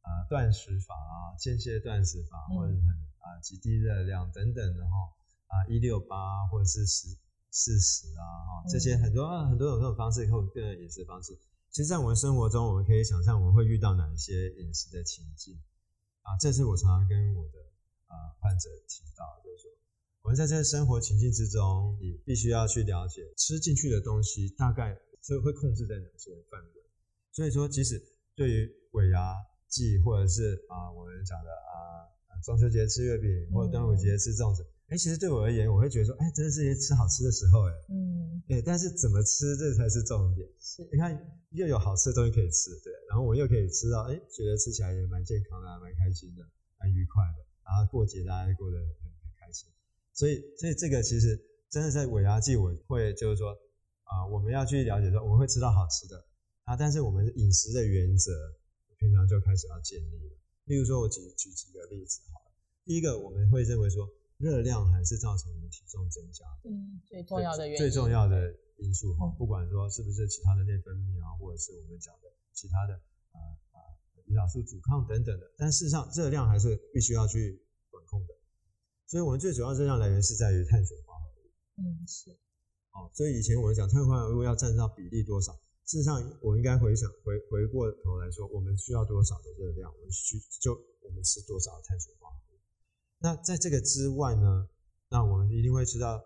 [0.06, 2.78] 啊，断食法啊，间歇断食法，或者很
[3.18, 4.94] 啊极低热量等等的哈，
[5.48, 7.08] 啊一六八或者是十
[7.50, 11.36] 四十啊，哈这些很多啊很多种这种方式，或个人饮食方式，
[11.70, 15.58] 其实，在我们生活中，我们可以想象我们会遇到哪一些饮食的情境
[16.22, 16.36] 啊？
[16.40, 17.58] 这是我常常跟我的
[18.06, 19.70] 啊患者提到，就是说，
[20.22, 26.82] 我们在这些生活情境之中，你必须要去了解吃进去的东西大概是会控制在哪些范围。
[27.32, 28.02] 所以说，即使
[28.34, 29.34] 对于尾牙。
[29.68, 32.06] 季或者是啊，我们讲的啊，
[32.44, 40.46] 中秋节吃月饼，或者端午节吃粽子，哎、嗯，其实对我而言，我会觉得说，哎，真的是一些吃好吃的时候，哎，嗯，对，但是怎么吃，这才是重点。
[40.60, 41.10] 是，你看
[41.50, 46.42] 又有好吃的东西可以吃，对，然后我又可以吃到，哎，觉得吃起来也蛮健康的，蛮开心的，
[46.78, 49.68] 蛮愉快的，然后过节大家过得很很开心。
[50.12, 51.38] 所以，所以这个其实
[51.70, 53.50] 真的在尾牙季，我会就是说，
[54.04, 56.16] 啊，我们要去了解说，我们会吃到好吃的
[56.64, 58.32] 啊，但是我们饮食的原则。
[58.98, 60.34] 平常就开始要建立了。
[60.64, 62.52] 例如说，我举举几个例子好了。
[62.82, 69.26] 第一个，我们会认为说，热量还是造成我们体重增加的，嗯，最重要的原因，最重要的因素哈。
[69.38, 72.94] 不管说是不是其他的内分泌啊，或者是我们讲的其他的
[73.32, 73.40] 啊
[73.72, 73.78] 啊
[74.28, 78.34] 胰岛素阻抗等等的，但事实上，热量还是必须要去管控的。
[79.06, 81.48] 所以我们最主要热量来源是在于碳水化合物。
[81.78, 82.36] 嗯，是。
[82.90, 85.52] 好，所以以前我们讲碳水化合物要占到比例多少？
[85.86, 89.88] 事实上，我应该回想回回过头来说，我们需要多少的热量？
[89.94, 92.35] 我们需就我们吃多少的碳水化合物？
[93.26, 94.68] 那在这个之外呢？
[95.10, 96.22] 那我们一定会吃到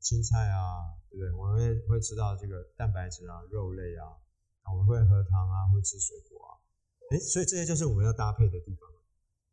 [0.00, 1.30] 青菜啊，对不对？
[1.36, 4.16] 我们会会吃到这个蛋白质啊、肉类啊，
[4.72, 6.56] 我们会喝汤啊，会吃水果啊。
[7.12, 8.88] 哎，所以这些就是我们要搭配的地方。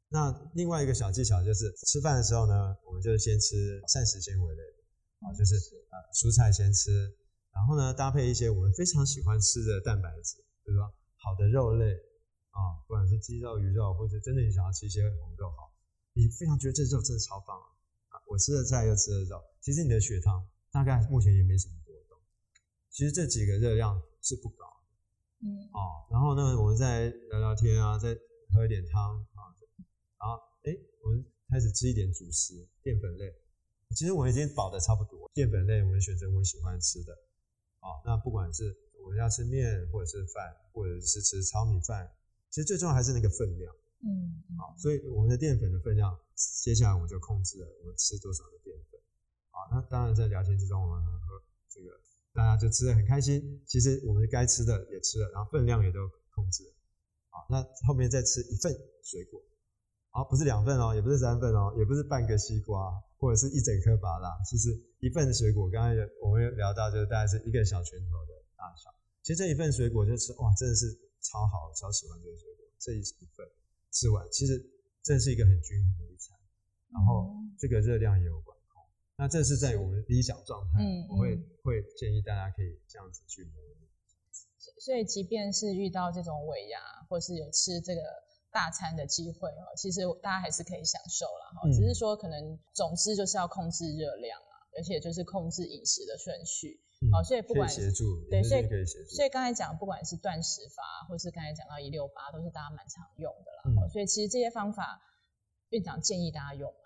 [0.08, 5.56] 那另外一个小技巧就是吃饭的时候呢，我们就先吃膳食纤维类的啊，就是
[5.92, 7.12] 呃蔬菜先吃。
[7.52, 10.88] 然后呢，搭配一些我们非常喜欢吃的蛋白质，比如说
[11.20, 11.92] 好的肉类
[12.52, 15.65] 啊，不管是鸡肉、鱼肉，或者真的你想要吃一些红肉，好，
[16.16, 17.60] 你非常觉得这肉真的超棒
[18.08, 18.16] 啊！
[18.26, 22.18] 我吃的菜又吃的肉，其实你的血糖大概目前也没什么波动。
[22.90, 28.18] 其实这几个热量是不高的，嗯，哦，然后呢，我们再聊聊天啊，再
[28.54, 29.52] 喝一点汤啊，
[30.18, 30.72] 然后哎，
[31.04, 33.36] 我们开始吃一点主食，淀粉类。
[33.94, 37.12] 其实我已经饱的差不多，淀粉类我们选择我们喜欢吃的。
[37.80, 38.74] 啊，那不管是
[39.04, 42.10] 我们要吃面，或者是饭，或者是吃糙米饭，
[42.50, 43.76] 其实最重要还是那个分量。
[44.04, 46.18] 嗯，好，所以我们的淀粉的分量，
[46.64, 49.00] 接下来我们就控制了我们吃多少的淀粉。
[49.50, 51.90] 好，那当然在聊天之中，我们和这个
[52.34, 53.64] 大家就吃的很开心。
[53.66, 56.74] 其实我们该吃的也吃了，然后分量也都控制了。
[57.30, 58.72] 好，那后面再吃一份
[59.04, 59.42] 水果。
[60.12, 68.94] 好，不是两份哦，也不是三份哦，也不是半个西瓜，或者是一整颗芭乐，其实一份水果，刚刚有我们有聊到，就是大概是一个小拳头的大小。
[69.24, 70.88] 其实这一份水果就吃，哇，真的是
[71.20, 72.66] 超好，超喜欢这个水果。
[72.78, 73.02] 这一
[73.36, 73.48] 份
[73.96, 74.60] 吃完，其实
[75.02, 76.36] 这是一个很均衡的一餐，
[76.92, 78.84] 然后这个热量也有管控。
[79.16, 83.88] 那这是在我们理想状态，嗯，我会会建议大家可以这样子去模拟。
[84.82, 88.02] 所以，即便是遇到这种尾牙，或是有吃这个
[88.52, 91.72] 大餐的机会哦，其实大家还是可以享受了哈。
[91.72, 96.82] 只是说，可能总之就是要控制热量啊，而且就是控制饮食的顺序。
[97.12, 99.10] 好，所以不管协助，对，所以可以协助。
[99.16, 103.62] 所以刚才讲，不管是断食法，或是刚才讲到一六八，都是大家蛮常用的啦。
[103.66, 105.02] 嗯，所以其实这些方法，
[105.70, 106.86] 院长建议大家用吗？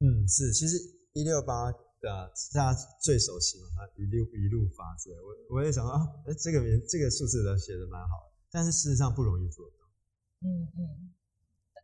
[0.00, 0.76] 嗯，是，其实
[1.12, 9.76] 一六八的大家最熟悉嘛，它一路一路发这我我也想到啊，哎，这个名这个数字都写的蛮好的，但是事实上不容易做到。
[10.42, 11.14] 嗯嗯，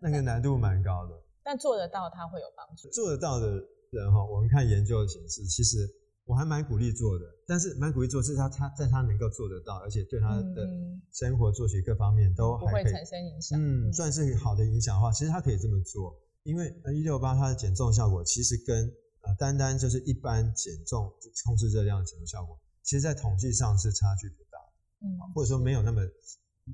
[0.01, 1.15] 那个难度蛮高的。
[1.43, 2.89] 但做得到，它会有帮助。
[2.91, 3.49] 做得到的
[3.91, 5.89] 人哈，我们看研究的显示，其实。
[6.25, 10.69] 我还蛮鼓励做的，但是蛮鼓励做是他他在他能够做得到，而且对他的
[11.11, 13.61] 生活作息各方面都还可以不会产生影响。
[13.61, 18.87] 嗯，算是好的影响的话，其实他可以这么做，因为一六八它的减重效果其实跟
[19.23, 21.13] 呃单单就是一般减重
[21.45, 24.59] 控制热量的减重效果，其实在统计上是差距不大，
[25.01, 26.05] 嗯，或者说没有那么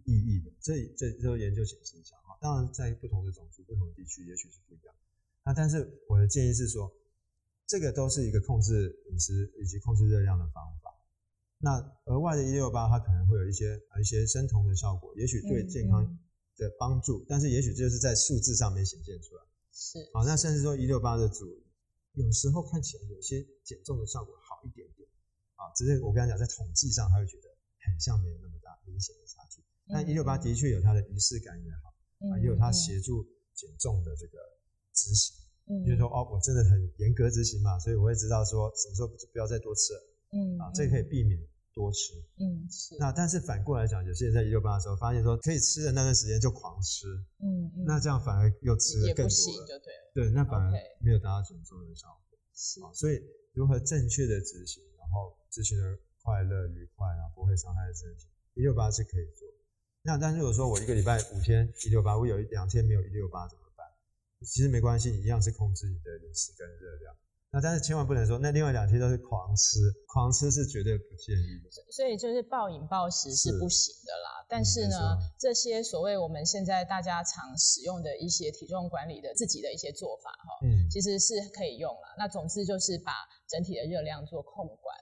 [0.05, 0.53] 意义的。
[0.61, 4.94] 这这这个研究显示一下啊，当然在不同的种族、不同的地区，也许是不一样。
[5.42, 6.92] 那但是我的建议是说。
[7.68, 10.88] 这个都是一个控制饮食以及控制热量的方法。
[11.58, 16.02] 那额外的一六八，它可能会有一些一些生酮的效果，也许对健康
[16.56, 19.42] 的帮助，嗯嗯、但是也许就是在数字上面显现出来。
[19.70, 19.98] 是。
[20.14, 21.44] 好，那甚至说一六八的组，
[22.14, 25.06] 有时候看起来有些减重的效果好一点点。
[25.56, 27.48] 啊，只是我刚才讲，在统计上他会觉得
[27.84, 29.60] 很像没有那么大明显的差距。
[29.88, 31.92] 但一六八的确有它的仪式感也好，
[32.32, 34.38] 啊，也有它协助减重的这个
[34.94, 35.36] 执行。
[35.68, 40.00] 嗯，就是说哦，我真的很严格执行嘛，所以我会知道说什么时候不要再多吃了。
[40.32, 41.38] 嗯，啊，这个可以避免
[41.72, 42.14] 多吃。
[42.38, 42.96] 嗯，是。
[42.98, 47.06] 那但是反过来讲，有些人在一六八的时候发现说可以吃的那段时间就狂吃。
[47.40, 47.84] 嗯嗯。
[47.86, 49.66] 那这样反而又吃的更多了。
[49.66, 50.12] 就对了。
[50.14, 52.38] 对，那反而没有达到减重的效果。
[52.54, 52.80] 是。
[52.82, 59.48] 啊所以如何正确的执行，然后执行的快乐愉快啊，不会伤害身体，一六八是可以做。
[60.02, 63.64] 那但是如果说我一个礼拜五天一六八，我有一两天没有一六八怎么？
[64.47, 67.14] 其实没关系，你一样是控制你的饮食跟热量。
[67.51, 69.80] 那但是千万不能说，那另外两天都是狂吃，
[70.12, 71.70] 狂吃是绝对不建议的。
[71.91, 74.45] 所以就是暴饮暴食是不行的啦。
[74.45, 82.14] 是但是呢，嗯、这些所谓我们现在大家常使用的一些体重管理的自己的一些做法哈，嗯，其实是可以用了。
[82.18, 83.12] 那总之就是把
[83.49, 84.95] 整体的热量做控管，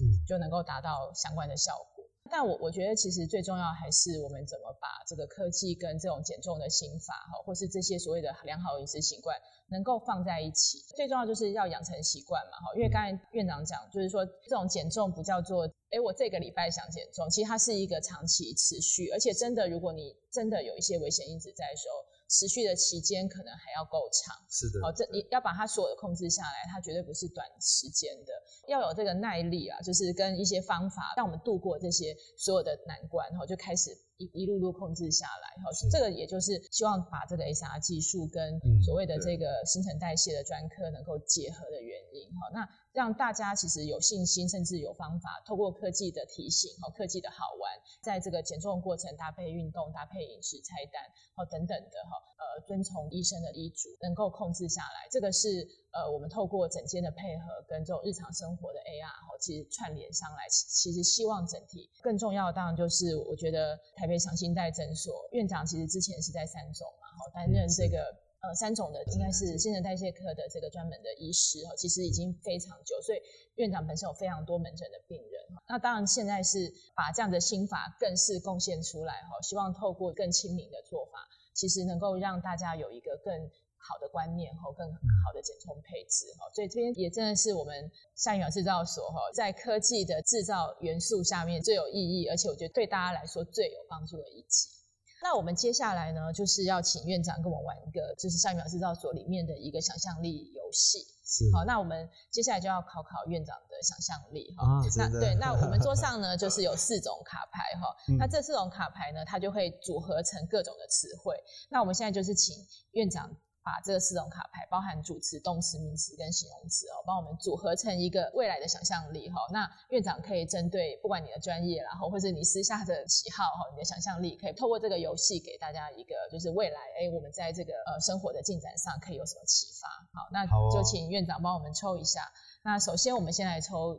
[0.00, 1.91] 嗯，就能够达到相关的效果。
[2.32, 9.36] 但我我觉得其实最重要还是我们怎么把这个科技跟这种减重的心法哈，或是这些所谓的良好饮食习惯
[9.68, 10.78] 能够放在一起。
[10.96, 22.11] 最重要就是要养成习惯嘛哈，因为刚才院长讲就是说这种减重不叫做哎我这个礼拜想减重，其实它是一个长期持续，而且真的如果你真的有一些危险因子在的时候。
[22.32, 28.32] 持续的期间可能还要够长，是的，哦，这你要把它所有的控制下来，它绝对不是短时间的，
[28.68, 42.66] 要有这个耐力啊，就是跟一些方法让我们度过这些所有的难关，然后就开始一一路路控制下来，哈，这个也就是希望把这个 SR 技术跟所谓的这个新陈代谢的专科能够结合的原因，哈，那。
[42.92, 47.72] 让大家其实有信心，甚至有方法，透过科技的提醒和科技的好玩，
[48.02, 51.02] 在这个减重过程搭配运动、搭配饮食菜单
[51.36, 55.08] 哦等等的哈，呃，遵从医生的医嘱，能够控制下来。
[55.10, 68.21] 这个是呃，我们透过整间的配合跟这种日常生活的 AR 哈，其实串联上来，其实希望整体更重要的当然就是，我觉得台北长兴代诊所院长其实之前是在三中嘛，哈，担任这个。
[68.42, 73.18] 呃，三种的应该是新陈代谢科的这个专门的医师哈，其实已经非常久，所以
[73.54, 75.40] 院长本身有非常多门诊的病人。
[75.68, 81.20] 那当然现在是把这样的心法更是贡献出来哈，希望透过更亲民的做法，
[81.54, 83.32] 其实能够让大家有一个更
[83.78, 86.50] 好的观念和更好的减重配置哈。
[86.52, 94.81] 所以这边也真的是我们下一秒制造所哈，在科技的制造元素下面最有意义，而且我觉得对大家来说最有帮助的一集。
[95.22, 100.98] 那我们接下来呢，就是要请院长跟我们玩一个，就是下一秒制造所里面的一个想象力游戏。
[101.24, 101.44] 是。
[101.54, 104.66] 好，那我们接下来就要考考院长的想象力哈。
[104.66, 107.86] 啊，那对，那我们桌上呢， 就是有四种卡牌哈。
[108.08, 111.36] 嗯、那这四种卡牌呢，它就会组合成各种的词汇。
[111.70, 112.56] 那我们现在就是请
[112.92, 113.30] 院长。
[113.64, 119.40] 把这个四种卡牌，包含主词、动词、名词跟形容词哦，帮我们组合成一个未来的想象力哈。
[119.52, 129.88] 那院长可以针对不管你的专业，然后或者你私下的喜好哈，你的想象力可以透过这个游戏给大家一个就是未来哎，我们在这个呃生活的进展上可以有什么启发？
[130.12, 132.20] 好，那就请院长帮我们抽一下。
[132.64, 133.94] 那首先我们先来抽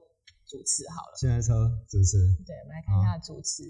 [0.45, 1.17] 主词好了。
[1.17, 1.53] 先来抽
[1.89, 2.17] 主词。
[2.45, 3.63] 对，我们来看一下主词。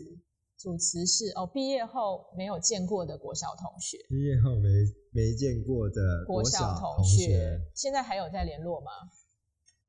[0.57, 3.97] 主词是哦，毕业后没有见过的国小同学。
[4.07, 4.69] 毕业后没
[5.13, 8.91] 没见过的国小同学，现在还有在联络吗？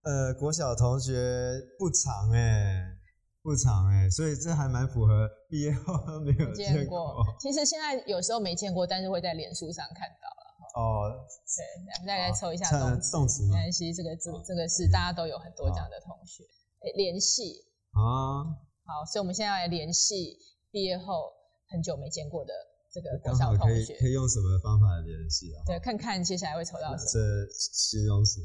[0.03, 2.85] 呃，国小同学不长哎，
[3.43, 7.25] 不长哎，所以这还蛮符合毕业后都没有见过。
[7.41, 10.45] 其实现在有时候没见过，但是会在脸书上看到了。
[10.77, 11.65] 哦，对，
[11.97, 13.13] 我们再来抽一下动词。
[13.13, 16.45] 动词，没关系，这个这这个是大家都有很多这样的同学。
[16.97, 18.45] 联系啊，
[18.85, 20.37] 好，所以我们现在要来联系
[20.71, 21.33] 毕业后
[21.71, 22.53] 很久没见过的
[22.95, 23.99] 这个国小同学。
[23.99, 25.59] 可以用什么方法来联系啊？
[25.67, 27.11] 对，看看接下来会抽到什么。
[27.11, 27.19] 这
[27.51, 28.41] 形容词。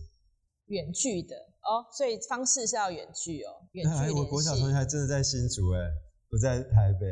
[0.65, 4.13] 远距的哦，所以方式是要远距哦，远距联系。
[4.13, 5.79] 我国小同学还真的在新竹哎，
[6.29, 7.05] 不在台北。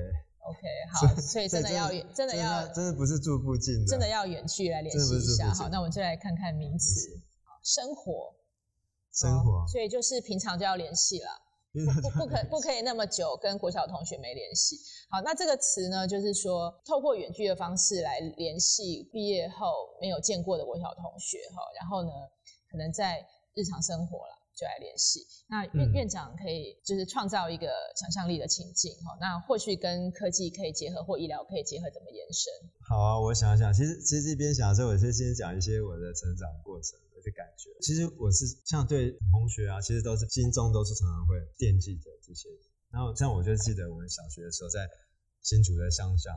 [0.47, 0.61] OK，
[0.93, 5.53] 好，所以真的要远，真的要，真的不是住附近的，真的要远距来联系一下。
[5.53, 7.19] 好，那我们就来看看名词，
[7.63, 8.33] 生活，
[9.11, 11.27] 生活，所以就是平常就要联系了，
[12.01, 14.75] 不不可不可以那么久跟国小同学没联系。
[15.09, 19.65] 好，那这个词呢，就是说透过远距的方式来联系毕业后
[20.01, 22.11] 没有见过的国小同学哈，然后呢，
[22.71, 23.25] 可能在。
[23.57, 25.25] 日常生活了，就来联系。
[25.49, 32.53] 那院院长可以就是创造一个想象力的情境哈，那或许跟科技可以结合，或医疗可以结合，怎么延伸？
[32.88, 37.67] 好啊，我想想，其实其实这边想的时候，我就先讲一些我的成长过程的感觉。
[37.84, 42.47] 其实我是像对同学啊，其实都是心中都是常常会惦记着这些。
[42.89, 44.88] 然后像我就记得我们小学的时候，在
[45.43, 46.32] 新竹的乡下，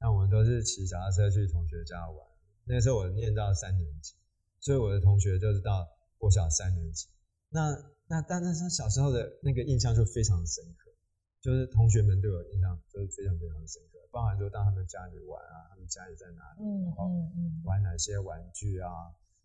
[0.00, 2.16] 那我们都是骑脚踏车去同学家玩。
[2.64, 4.14] 那个时候我念到三年级，
[4.58, 5.86] 所以我的同学就是到。
[6.20, 7.08] 国小三年级，
[7.48, 7.72] 那
[8.06, 10.92] 那但是他小时候的那个印象就非常深刻，
[11.40, 17.08] 就是同学们对我印象都是非常非常深刻，包含就到他们家里玩啊，他们家里在哪里，然后
[17.64, 18.92] 玩哪些玩具啊，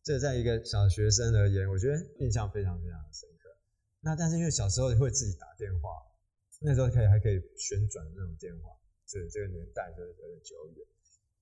[0.05, 3.49] 这在一个小学生而言，我觉得印象非常非常的深刻。
[4.01, 5.89] 那但是因为小时候会自己打电话，
[6.61, 8.69] 那时候可以还可以旋转那种电话，
[9.07, 10.85] 所以这个年代就是有点久远，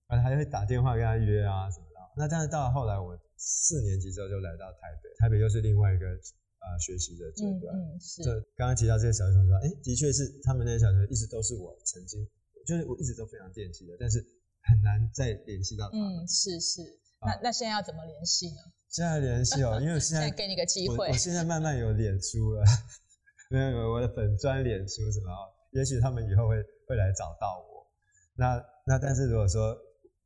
[0.07, 1.99] 而还会打电话跟他约啊什么的。
[2.15, 3.19] 那但是到了后来我。
[3.45, 7.75] 四年级之后就来到台北，台北又是另外一个呃学习的阶段。
[7.75, 8.23] 嗯，嗯，是。
[8.23, 12.25] 就刚刚提到这些小学同学，哎，的确是他们那些小学一直都是我曾经，
[12.65, 14.23] 就是我一直都非常惦记的，但是
[14.61, 16.23] 很难再联系到他们。
[16.23, 16.79] 嗯，是是。
[17.25, 18.61] 那那现在要怎么联系呢？
[18.89, 22.63] 现在联系哦， 因为现在，现在给你个机会我，我现在慢慢有脸书了，
[23.49, 25.29] 没有没有我的粉砖脸书什么，
[25.71, 26.55] 也许他们以后会
[26.87, 27.87] 会来找到我。
[28.35, 29.77] 那那但是如果说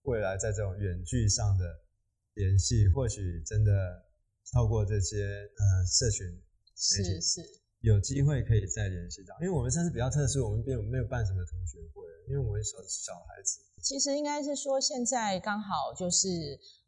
[0.04, 1.66] 未来在这种远距上的。
[2.38, 3.72] 联系或许真的
[4.54, 6.24] 透过这些呃社群
[6.76, 7.42] 是是
[7.80, 13.58] 有机会可以再联系到，因为我们算是比较特殊，我们没有没有办什么同学会，因为我们小小孩子。
[13.82, 16.28] 其实应该是说现在刚好就是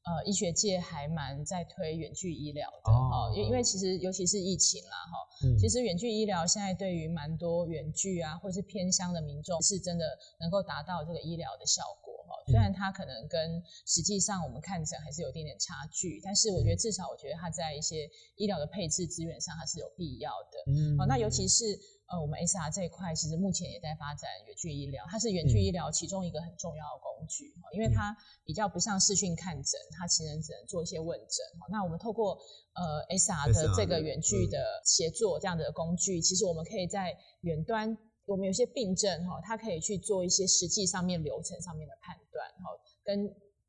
[0.10, 12.10] 呃医学界还蛮在推远距医疗的哈，因、哦、因为其实尤其是疫情啦哈，嗯、其实远距医疗现在对于蛮多远距啊或是偏乡的民众是真的能够达到这个医疗的效果。
[12.46, 20.72] 虽然它可能跟实际上我们看诊还是有一点点差距，但是我觉得至少我觉得它在一些医疗的配置资源上它是有必要的。
[20.72, 21.80] 嗯，好，那尤其是
[22.10, 31.46] 呃我们 SR 这一块，其实目前也在发展远距医疗，它是远距医疗其中一个很重要的工具，因为它比较不像视讯看诊，它其实只能做一些问诊。
[31.70, 32.38] 那我们透过
[32.74, 37.98] 呃 SR 的这个远距的协作这样的工具，其实我们可以在远端。
[38.26, 42.70] 我们有些病症哈，它可以去做一些实际上面流程上面的判断，哈，
[43.04, 43.26] 跟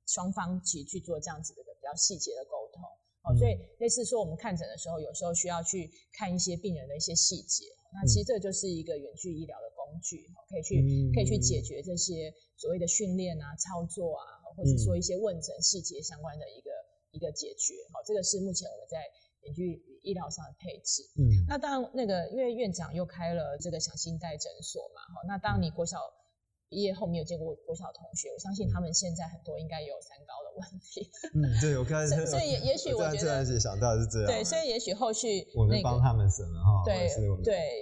[0.06, 2.84] 双方一起去做这样子的比较细节的沟通，
[3.24, 10.82] 哦，所以类似说我们看诊的时候，有时候需要去看一些病人的一些细节，那其实这就是一个远距医疗的工具，可以去
[11.14, 14.24] 可以去解决这些所谓的训练啊、操作啊，
[14.56, 16.70] 或者说一些问诊细节相关的一个
[17.12, 18.98] 一个解决，好，这个是目前我们在。
[19.40, 25.96] 远距医疗上的配置，嗯，那当然，那个因为院长又开了这个小心带诊所嘛，哈，那当你国小
[26.68, 37.08] 毕业后没有见过国小同学，我相信他们现在很多应该也有三高的问题，嗯，对，我刚才所以也也许我觉得想到是这样，对，所以也许后续我能帮他们什么哈，对
[37.42, 37.80] 对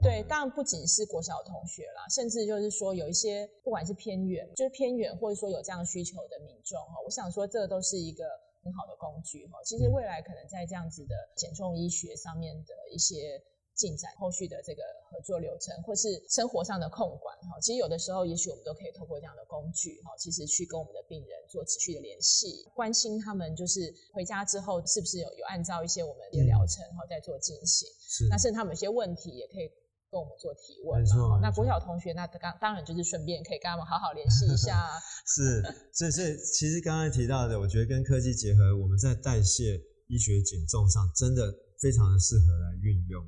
[0.00, 8.24] 对，当然不仅是国小同学啦，甚至就是说有一些不管是偏远，就是偏远或者说有这样需求的民众哈，我想说这都是一个。
[8.62, 13.40] 很好的工具哈，其实未来可能在这样子的减重医学上面的一些
[13.72, 14.82] 进展，后续的这个
[15.20, 29.68] 合作流程，或是生活上的控管哈，其实有的时候，也许我们都可以透过这样的工具哈，其实去跟我们的病人做持续的联系，关心他们就是回家之后是不是有有按照一些我们的疗程然后在做进行，是，那甚至他们有些问题也可以。
[30.10, 31.38] 跟我们做提问，没错。
[31.40, 34.98] 那国小同学，那当当然就是顺便可以跟他们好好联系一下啊。
[35.24, 35.62] 是，
[35.94, 43.24] 所以所以其实刚才提到的，我觉得跟科技结合，我们在代谢、医学、减重上真的非常的适合来运用。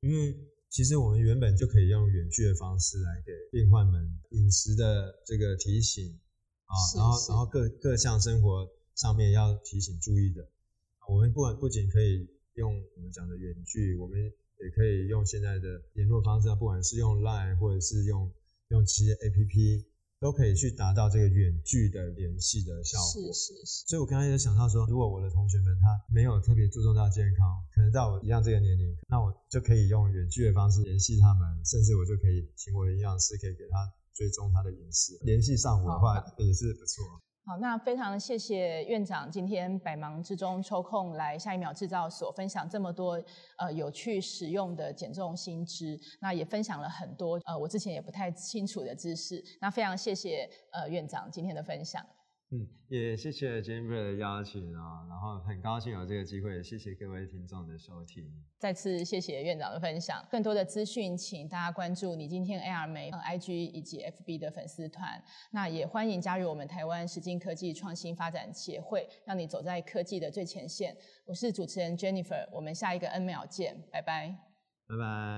[0.00, 0.34] 因为
[0.70, 6.18] 其实我们原本就可以用远距的方式来给病患们饮食的这个提醒
[6.64, 10.48] 啊，然后然后各各项生活上面要提醒注意的，
[11.08, 12.28] 我们不管不仅可以。
[12.58, 18.28] 用我们讲的远距，我们也可以用现在的联络方式，不管是用 Line 或者是用
[18.70, 19.84] 用企业 APP，
[20.20, 23.32] 都可以去达到这个远距的联系的效果。
[23.32, 23.86] 是是是。
[23.86, 37.04] 所以我刚才也想到说，如果我的同学们他没有特别注重到健康，可能到我一样这个年龄，那我就可以用远距的方式联系他们，甚至我就可以请我的营养师可以给他追踪他的饮食，联系上我的话也是不错。
[37.48, 43.18] 好，那非常谢谢院长今天百忙之中抽空来下一秒制造所分享这么多
[43.56, 52.04] 呃有趣实用的减重新知，那也分享了很多呃我之前也不太清楚的知识，那非常谢谢呃院长今天的分享。
[52.50, 58.24] 嗯，也谢谢 Jennifer 的邀请啊，然后很高兴有这个机会，谢谢各位听众的收听。
[58.58, 70.96] 再次谢谢院长的分享，更多的资讯请大家关注你今天 AR 媒 IG 以及 FB 的粉丝团，那也欢迎加入我们台湾实境科技创新发展协会，让你走在科技的最前线。
[71.26, 74.34] 我是主持人 Jennifer，我们下一个 N 秒见，拜拜，
[74.86, 75.28] 拜拜。